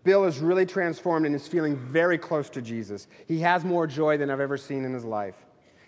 Bill 0.03 0.23
is 0.25 0.39
really 0.39 0.65
transformed 0.65 1.25
and 1.25 1.36
is 1.36 1.47
feeling 1.47 1.75
very 1.75 2.17
close 2.17 2.49
to 2.51 2.62
Jesus. 2.62 3.07
He 3.27 3.39
has 3.41 3.63
more 3.63 3.86
joy 3.86 4.17
than 4.17 4.29
I've 4.29 4.39
ever 4.39 4.57
seen 4.57 4.86
in 4.86 4.93
his 4.93 5.05
life. 5.05 5.36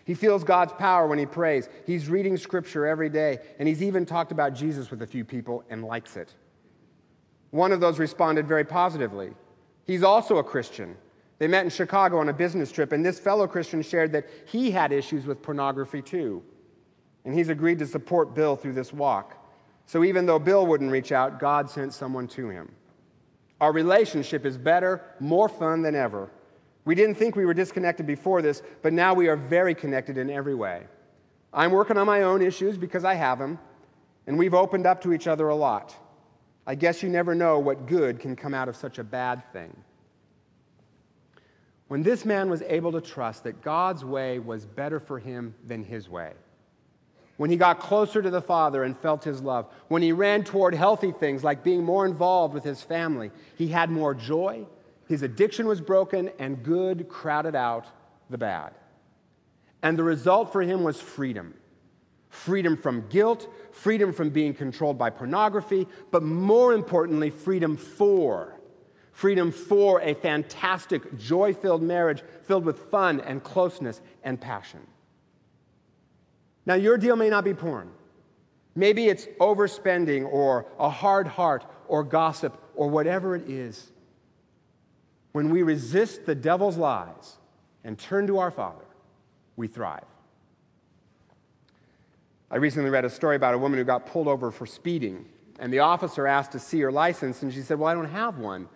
He 0.06 0.14
feels 0.14 0.44
God's 0.44 0.74
power 0.74 1.08
when 1.08 1.18
he 1.18 1.26
prays. 1.26 1.70
He's 1.86 2.10
reading 2.10 2.36
scripture 2.38 2.86
every 2.86 3.10
day, 3.10 3.40
and 3.58 3.68
he's 3.68 3.82
even 3.82 4.06
talked 4.06 4.32
about 4.32 4.54
Jesus 4.54 4.92
with 4.92 5.02
a 5.02 5.08
few 5.08 5.24
people 5.24 5.64
and 5.70 5.84
likes 5.84 6.18
it. 6.18 6.34
One 7.52 7.72
of 7.72 7.80
those 7.80 8.00
responded 8.00 8.48
very 8.48 8.66
positively. 8.66 9.32
He's 9.86 10.04
also 10.04 10.38
a 10.38 10.44
Christian. 10.44 10.98
They 11.40 11.48
met 11.48 11.64
in 11.64 11.70
Chicago 11.70 12.18
on 12.18 12.30
a 12.30 12.34
business 12.34 12.72
trip, 12.72 12.92
and 12.92 13.06
this 13.06 13.20
fellow 13.20 13.48
Christian 13.48 13.82
shared 13.82 14.12
that 14.14 14.28
he 14.46 14.72
had 14.72 14.92
issues 14.92 15.26
with 15.26 15.42
pornography 15.42 16.02
too. 16.02 16.44
And 17.26 17.34
he's 17.34 17.50
agreed 17.50 17.80
to 17.80 17.88
support 17.88 18.36
Bill 18.36 18.56
through 18.56 18.74
this 18.74 18.92
walk. 18.92 19.38
So 19.86 20.04
even 20.04 20.26
though 20.26 20.40
Bill 20.40 20.66
wouldn't 20.66 20.92
reach 20.92 21.12
out, 21.12 21.40
God 21.40 21.70
sent 21.70 21.94
someone 21.94 22.28
to 22.30 22.50
him. 22.50 22.72
Our 23.62 23.72
relationship 23.72 24.46
is 24.46 24.58
better, 24.58 25.02
more 25.20 25.48
fun 25.48 25.82
than 25.82 25.96
ever. 25.96 26.30
We 26.86 26.96
didn't 26.96 27.16
think 27.16 27.36
we 27.36 27.46
were 27.46 27.54
disconnected 27.54 28.06
before 28.06 28.42
this, 28.42 28.62
but 28.82 28.94
now 28.94 29.14
we 29.14 29.28
are 29.28 29.38
very 29.38 29.74
connected 29.74 30.18
in 30.18 30.30
every 30.30 30.56
way. 30.56 30.84
I'm 31.54 31.72
working 31.72 31.98
on 31.98 32.08
my 32.08 32.24
own 32.24 32.42
issues 32.42 32.78
because 32.78 33.06
I 33.06 33.14
have 33.14 33.40
them, 33.40 33.60
and 34.28 34.38
we've 34.38 34.54
opened 34.54 34.86
up 34.86 35.02
to 35.04 35.14
each 35.14 35.28
other 35.28 35.48
a 35.50 35.56
lot. 35.56 35.96
I 36.66 36.76
guess 36.76 37.04
you 37.04 37.10
never 37.10 37.36
know 37.36 37.60
what 37.60 37.86
good 37.86 38.20
can 38.20 38.36
come 38.36 38.54
out 38.54 38.68
of 38.68 38.76
such 38.76 38.98
a 38.98 39.04
bad 39.04 39.44
thing. 39.54 39.76
When 41.88 42.04
this 42.04 42.26
man 42.26 42.50
was 42.50 42.62
able 42.64 42.92
to 42.94 43.02
trust 43.02 43.44
that 43.44 43.62
God's 43.62 44.04
way 44.04 44.40
was 44.40 44.66
better 44.66 45.00
for 45.00 45.20
him 45.20 45.54
than 45.66 45.84
his 45.84 46.10
way, 46.10 46.34
when 47.38 47.50
he 47.50 47.58
got 47.58 47.80
closer 47.80 48.22
to 48.22 48.30
the 48.30 48.42
Father 48.42 48.84
and 48.84 48.98
felt 48.98 49.24
his 49.24 49.42
love, 49.42 49.68
when 49.88 50.02
he 50.02 50.12
ran 50.12 50.44
toward 50.44 50.74
healthy 50.74 51.12
things 51.12 51.44
like 51.44 51.64
being 51.64 51.84
more 51.84 52.06
involved 52.06 52.54
with 52.54 52.64
his 52.64 52.82
family, 52.82 53.32
he 53.58 53.68
had 53.68 53.90
more 53.90 54.14
joy 54.14 54.66
his 55.14 55.22
addiction 55.22 55.68
was 55.68 55.80
broken, 55.80 56.32
and 56.40 56.64
good 56.64 57.08
crowded 57.08 57.54
out 57.54 57.86
the 58.32 58.38
bad. 58.40 58.74
And 59.84 59.96
the 59.96 60.04
result 60.04 60.52
for 60.52 60.64
him 60.64 60.84
was 60.84 61.00
freedom 61.00 61.54
freedom 62.30 62.76
from 62.76 63.08
guilt, 63.10 63.48
freedom 63.72 64.12
from 64.12 64.32
being 64.32 64.56
controlled 64.56 64.98
by 64.98 65.08
pornography, 65.12 65.88
but 66.10 66.24
more 66.24 66.74
importantly, 66.74 67.30
freedom 67.30 67.78
for. 67.78 68.60
Freedom 69.12 69.52
for 69.52 70.02
a 70.02 70.16
fantastic, 70.16 71.16
joy 71.20 71.54
filled 71.54 71.84
marriage 71.84 72.24
filled 72.42 72.66
with 72.66 72.80
fun 72.90 73.22
and 73.22 73.44
closeness 73.44 74.02
and 74.24 74.42
passion. 74.42 74.80
Now, 76.66 76.74
your 76.74 76.98
deal 76.98 77.16
may 77.16 77.30
not 77.30 77.44
be 77.44 77.54
porn. 77.54 77.92
Maybe 78.74 79.10
it's 79.10 79.28
overspending 79.40 80.26
or 80.26 80.66
a 80.80 80.90
hard 80.90 81.28
heart 81.28 81.68
or 81.88 82.04
gossip 82.04 82.60
or 82.74 82.90
whatever 82.90 83.36
it 83.36 83.48
is. 83.48 83.92
When 85.34 85.50
we 85.50 85.64
resist 85.64 86.26
the 86.26 86.36
devil's 86.36 86.78
lies 86.78 87.38
and 87.84 87.98
turn 88.00 88.28
to 88.28 88.40
our 88.40 88.52
Father, 88.52 88.86
we 89.56 89.68
thrive. 89.68 90.06
I 92.50 92.58
recently 92.58 92.92
read 92.92 93.04
a 93.04 93.10
story 93.10 93.36
about 93.36 93.56
a 93.56 93.58
woman 93.58 93.80
who 93.80 93.84
got 93.84 94.06
pulled 94.06 94.28
over 94.28 94.52
for 94.52 94.68
speeding, 94.68 95.26
and 95.60 95.74
the 95.74 95.80
officer 95.80 96.28
asked 96.28 96.52
to 96.52 96.60
see 96.60 96.80
her 96.82 96.92
license, 96.92 97.42
and 97.42 97.52
she 97.52 97.62
said, 97.62 97.80
Well, 97.80 97.90
I 97.90 97.96
don't 97.96 98.10
have 98.12 98.38
one. 98.38 98.70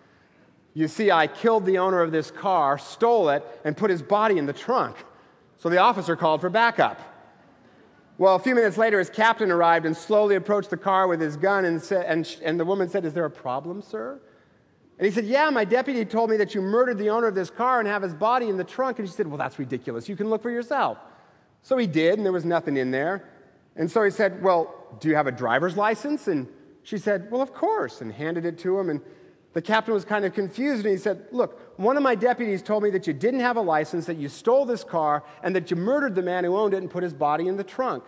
You 0.74 0.88
see, 0.88 1.12
I 1.12 1.28
killed 1.28 1.64
the 1.64 1.78
owner 1.78 2.02
of 2.02 2.10
this 2.10 2.30
car, 2.32 2.76
stole 2.76 3.28
it, 3.30 3.44
and 3.64 3.76
put 3.76 3.90
his 3.90 4.02
body 4.02 4.36
in 4.36 4.46
the 4.46 4.52
trunk. 4.52 4.96
So 5.58 5.68
the 5.68 5.78
officer 5.78 6.16
called 6.16 6.40
for 6.40 6.50
backup. 6.50 7.00
Well, 8.16 8.34
a 8.34 8.38
few 8.40 8.56
minutes 8.56 8.76
later, 8.76 8.98
his 8.98 9.10
captain 9.10 9.52
arrived 9.52 9.86
and 9.86 9.96
slowly 9.96 10.34
approached 10.34 10.70
the 10.70 10.76
car 10.76 11.06
with 11.06 11.20
his 11.20 11.36
gun, 11.36 11.64
and, 11.64 11.80
said, 11.80 12.04
and, 12.06 12.36
and 12.42 12.58
the 12.58 12.64
woman 12.64 12.88
said, 12.88 13.04
Is 13.04 13.14
there 13.14 13.26
a 13.26 13.30
problem, 13.30 13.80
sir? 13.80 14.20
And 14.98 15.06
he 15.06 15.12
said, 15.12 15.26
Yeah, 15.26 15.48
my 15.50 15.64
deputy 15.64 16.04
told 16.04 16.30
me 16.30 16.36
that 16.38 16.54
you 16.54 16.60
murdered 16.60 16.98
the 16.98 17.10
owner 17.10 17.28
of 17.28 17.34
this 17.34 17.50
car 17.50 17.78
and 17.78 17.88
have 17.88 18.02
his 18.02 18.14
body 18.14 18.48
in 18.48 18.56
the 18.56 18.64
trunk. 18.64 18.98
And 18.98 19.08
she 19.08 19.14
said, 19.14 19.28
Well, 19.28 19.38
that's 19.38 19.58
ridiculous. 19.58 20.08
You 20.08 20.16
can 20.16 20.28
look 20.28 20.42
for 20.42 20.50
yourself. 20.50 20.98
So 21.62 21.76
he 21.76 21.86
did, 21.86 22.14
and 22.14 22.24
there 22.24 22.32
was 22.32 22.44
nothing 22.44 22.76
in 22.76 22.90
there. 22.90 23.28
And 23.76 23.90
so 23.90 24.02
he 24.02 24.10
said, 24.10 24.42
Well, 24.42 24.74
do 25.00 25.08
you 25.08 25.14
have 25.14 25.26
a 25.26 25.32
driver's 25.32 25.76
license? 25.76 26.26
And 26.26 26.48
she 26.82 26.98
said, 26.98 27.30
Well, 27.30 27.40
of 27.40 27.54
course, 27.54 28.00
and 28.00 28.12
handed 28.12 28.44
it 28.44 28.58
to 28.58 28.78
him. 28.78 28.90
And 28.90 29.00
the 29.52 29.62
captain 29.62 29.94
was 29.94 30.04
kind 30.04 30.24
of 30.24 30.34
confused, 30.34 30.84
and 30.84 30.92
he 30.92 30.98
said, 30.98 31.26
Look, 31.30 31.78
one 31.78 31.96
of 31.96 32.02
my 32.02 32.16
deputies 32.16 32.60
told 32.60 32.82
me 32.82 32.90
that 32.90 33.06
you 33.06 33.12
didn't 33.12 33.40
have 33.40 33.56
a 33.56 33.60
license, 33.60 34.06
that 34.06 34.16
you 34.16 34.28
stole 34.28 34.64
this 34.64 34.82
car, 34.82 35.22
and 35.44 35.54
that 35.54 35.70
you 35.70 35.76
murdered 35.76 36.16
the 36.16 36.22
man 36.22 36.42
who 36.42 36.56
owned 36.56 36.74
it 36.74 36.78
and 36.78 36.90
put 36.90 37.04
his 37.04 37.14
body 37.14 37.46
in 37.46 37.56
the 37.56 37.64
trunk. 37.64 38.02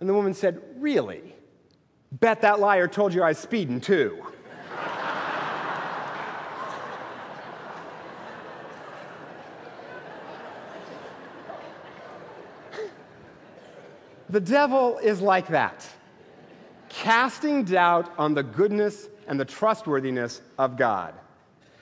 And 0.00 0.08
the 0.08 0.14
woman 0.14 0.34
said, 0.34 0.60
Really? 0.76 1.34
Bet 2.12 2.42
that 2.42 2.60
liar 2.60 2.86
told 2.86 3.14
you 3.14 3.22
I 3.22 3.28
was 3.28 3.38
speeding 3.38 3.80
too. 3.80 4.33
The 14.34 14.40
devil 14.40 14.98
is 14.98 15.20
like 15.20 15.46
that, 15.50 15.88
casting 16.88 17.62
doubt 17.62 18.12
on 18.18 18.34
the 18.34 18.42
goodness 18.42 19.06
and 19.28 19.38
the 19.38 19.44
trustworthiness 19.44 20.42
of 20.58 20.76
God. 20.76 21.14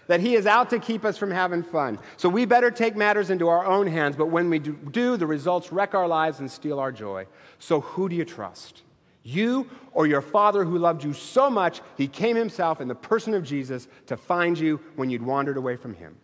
that 0.06 0.20
he 0.20 0.34
is 0.34 0.46
out 0.46 0.70
to 0.70 0.78
keep 0.78 1.04
us 1.06 1.16
from 1.16 1.30
having 1.30 1.62
fun. 1.62 1.98
So 2.16 2.28
we 2.28 2.44
better 2.44 2.70
take 2.70 2.96
matters 2.96 3.30
into 3.30 3.48
our 3.48 3.64
own 3.64 3.86
hands, 3.86 4.16
but 4.16 4.26
when 4.26 4.50
we 4.50 4.58
do, 4.58 5.16
the 5.16 5.26
results 5.26 5.72
wreck 5.72 5.94
our 5.94 6.08
lives 6.08 6.40
and 6.40 6.50
steal 6.50 6.78
our 6.78 6.92
joy. 6.92 7.26
So 7.58 7.80
who 7.80 8.10
do 8.10 8.16
you 8.16 8.24
trust? 8.24 8.82
You 9.22 9.70
or 9.92 10.06
your 10.06 10.20
father 10.20 10.64
who 10.64 10.78
loved 10.78 11.04
you 11.04 11.12
so 11.12 11.48
much, 11.48 11.80
he 11.96 12.08
came 12.08 12.36
himself 12.36 12.80
in 12.80 12.88
the 12.88 12.94
person 12.94 13.34
of 13.34 13.44
Jesus 13.44 13.88
to 14.06 14.16
find 14.16 14.58
you 14.58 14.80
when 14.96 15.08
you'd 15.08 15.22
wandered 15.22 15.56
away 15.56 15.76
from 15.76 15.94
him. 15.94 16.16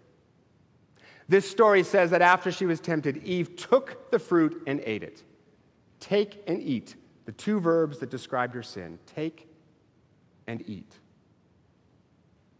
This 1.28 1.48
story 1.48 1.82
says 1.82 2.10
that 2.10 2.22
after 2.22 2.50
she 2.50 2.66
was 2.66 2.80
tempted, 2.80 3.24
Eve 3.24 3.56
took 3.56 4.10
the 4.10 4.18
fruit 4.18 4.62
and 4.66 4.80
ate 4.84 5.02
it. 5.02 5.22
Take 6.00 6.42
and 6.46 6.62
eat, 6.62 6.96
the 7.24 7.32
two 7.32 7.60
verbs 7.60 7.98
that 7.98 8.10
describe 8.10 8.54
your 8.54 8.62
sin. 8.62 8.98
Take 9.14 9.48
and 10.46 10.62
eat. 10.68 10.92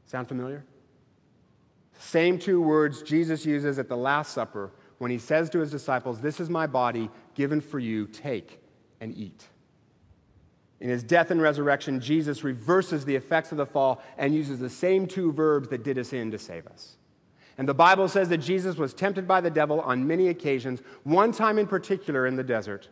Sound 0.07 0.29
familiar? 0.29 0.65
Same 1.99 2.39
two 2.39 2.61
words 2.61 3.03
Jesus 3.03 3.45
uses 3.45 3.79
at 3.79 3.89
the 3.89 3.97
Last 3.97 4.33
Supper 4.33 4.71
when 4.99 5.11
he 5.11 5.19
says 5.19 5.51
to 5.51 5.59
his 5.59 5.71
disciples, 5.71 6.21
This 6.21 6.41
is 6.41 6.49
my 6.49 6.67
body 6.67 7.11
given 7.35 7.61
for 7.61 7.79
you. 7.79 8.07
Take 8.07 8.61
and 9.01 9.17
eat. 9.17 9.45
In 10.81 10.89
his 10.89 11.03
death 11.03 11.31
and 11.31 11.43
resurrection, 11.43 12.01
Jesus 12.01 12.45
reverses 12.45 13.05
the 13.05 13.17
effects 13.17 13.51
of 13.51 13.59
the 13.59 13.67
fall 13.67 14.01
and 14.17 14.35
uses 14.35 14.61
the 14.61 14.71
same 14.71 15.07
two 15.07 15.33
verbs 15.33 15.69
that 15.69 15.83
did 15.83 15.99
us 15.99 16.13
in 16.13 16.31
to 16.31 16.39
save 16.39 16.67
us. 16.69 16.97
And 17.57 17.69
the 17.69 17.75
Bible 17.75 18.07
says 18.07 18.29
that 18.29 18.39
Jesus 18.39 18.77
was 18.77 18.95
tempted 18.95 19.27
by 19.27 19.41
the 19.41 19.51
devil 19.51 19.81
on 19.81 20.07
many 20.07 20.29
occasions, 20.29 20.81
one 21.03 21.33
time 21.33 21.59
in 21.59 21.67
particular 21.67 22.29
in 22.29 22.37
the 22.37 22.45
desert. 22.45 22.89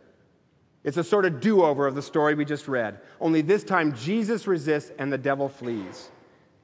It's 0.87 0.95
a 0.95 1.03
sort 1.03 1.25
of 1.25 1.41
do 1.41 1.63
over 1.63 1.85
of 1.85 1.95
the 1.95 2.01
story 2.01 2.33
we 2.33 2.45
just 2.45 2.69
read. 2.69 3.01
Only 3.19 3.41
this 3.41 3.65
time, 3.65 3.93
Jesus 3.93 4.47
resists 4.47 4.93
and 4.97 5.11
the 5.11 5.17
devil 5.17 5.49
flees. 5.49 6.11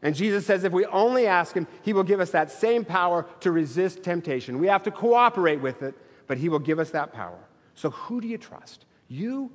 And 0.02 0.16
Jesus 0.16 0.46
says 0.46 0.64
if 0.64 0.72
we 0.72 0.86
only 0.86 1.28
ask 1.28 1.54
him, 1.54 1.68
he 1.82 1.92
will 1.92 2.06
give 2.06 2.22
us 2.22 2.30
that 2.32 2.50
same 2.50 2.86
power 2.86 3.26
to 3.42 3.52
resist 3.52 4.02
temptation. 4.02 4.60
We 4.60 4.68
have 4.68 4.82
to 4.84 4.92
cooperate 4.92 5.60
with 5.60 5.84
it, 5.84 5.94
but 6.28 6.38
he 6.38 6.48
will 6.48 6.60
give 6.60 6.80
us 6.80 6.90
that 6.92 7.12
power. 7.12 7.38
So 7.74 7.90
who 7.90 8.22
do 8.22 8.30
you 8.30 8.38
trust? 8.38 8.86
You 9.10 9.52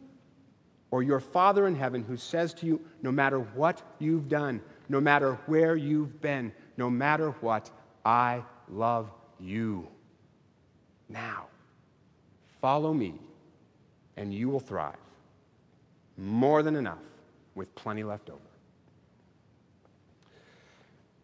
or 0.91 1.03
your 1.03 1.21
Father 1.21 1.67
in 1.67 1.75
heaven 1.75 2.05
who 2.05 2.19
says 2.19 2.53
to 2.55 2.67
you, 2.67 2.79
no 3.01 3.11
matter 3.11 3.39
what 3.39 3.81
you've 3.99 4.29
done, 4.29 4.61
no 4.91 5.01
matter 5.01 5.39
where 5.47 5.77
you've 5.77 6.21
been, 6.21 6.53
no 6.77 6.91
matter 6.91 7.31
what, 7.41 7.71
I 8.05 8.45
love 8.69 9.11
you. 9.41 9.89
Now, 11.09 11.47
follow 12.61 12.93
me, 12.93 13.15
and 14.19 14.35
you 14.35 14.49
will 14.51 14.61
thrive. 14.61 14.97
More 16.19 16.63
than 16.63 16.77
enough, 16.77 16.99
with 17.55 17.73
plenty 17.75 18.03
left 18.03 18.29
over. 18.29 18.41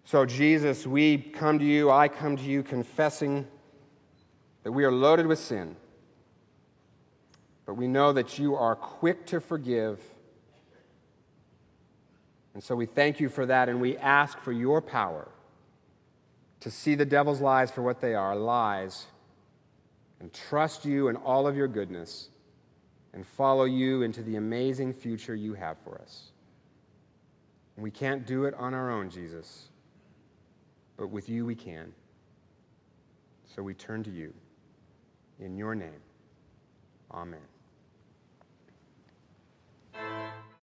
So, 0.04 0.24
Jesus, 0.24 0.86
we 0.86 1.18
come 1.18 1.58
to 1.58 1.64
you, 1.64 1.90
I 1.90 2.08
come 2.08 2.36
to 2.36 2.42
you 2.42 2.62
confessing 2.62 3.46
that 4.62 4.70
we 4.70 4.84
are 4.84 4.92
loaded 4.92 5.26
with 5.26 5.38
sin. 5.38 5.76
But 7.66 7.74
we 7.74 7.88
know 7.88 8.12
that 8.12 8.38
you 8.38 8.54
are 8.54 8.76
quick 8.76 9.26
to 9.26 9.40
forgive. 9.40 10.00
And 12.52 12.62
so 12.62 12.76
we 12.76 12.86
thank 12.86 13.18
you 13.18 13.28
for 13.28 13.46
that, 13.46 13.68
and 13.68 13.80
we 13.80 13.96
ask 13.96 14.38
for 14.38 14.52
your 14.52 14.80
power 14.80 15.28
to 16.60 16.70
see 16.70 16.94
the 16.94 17.04
devil's 17.04 17.40
lies 17.40 17.70
for 17.70 17.82
what 17.82 18.00
they 18.00 18.14
are 18.14 18.36
lies, 18.36 19.06
and 20.20 20.32
trust 20.32 20.84
you 20.84 21.08
in 21.08 21.16
all 21.16 21.46
of 21.46 21.56
your 21.56 21.68
goodness, 21.68 22.28
and 23.14 23.26
follow 23.26 23.64
you 23.64 24.02
into 24.02 24.22
the 24.22 24.36
amazing 24.36 24.92
future 24.92 25.34
you 25.34 25.54
have 25.54 25.78
for 25.78 26.00
us. 26.00 26.32
And 27.76 27.82
we 27.82 27.90
can't 27.90 28.26
do 28.26 28.44
it 28.44 28.54
on 28.54 28.74
our 28.74 28.90
own, 28.90 29.08
Jesus, 29.08 29.68
but 30.96 31.08
with 31.08 31.28
you 31.28 31.46
we 31.46 31.54
can. 31.54 31.92
So 33.54 33.62
we 33.62 33.74
turn 33.74 34.02
to 34.04 34.10
you. 34.10 34.34
In 35.40 35.56
your 35.56 35.74
name, 35.74 35.90
amen. 37.12 37.40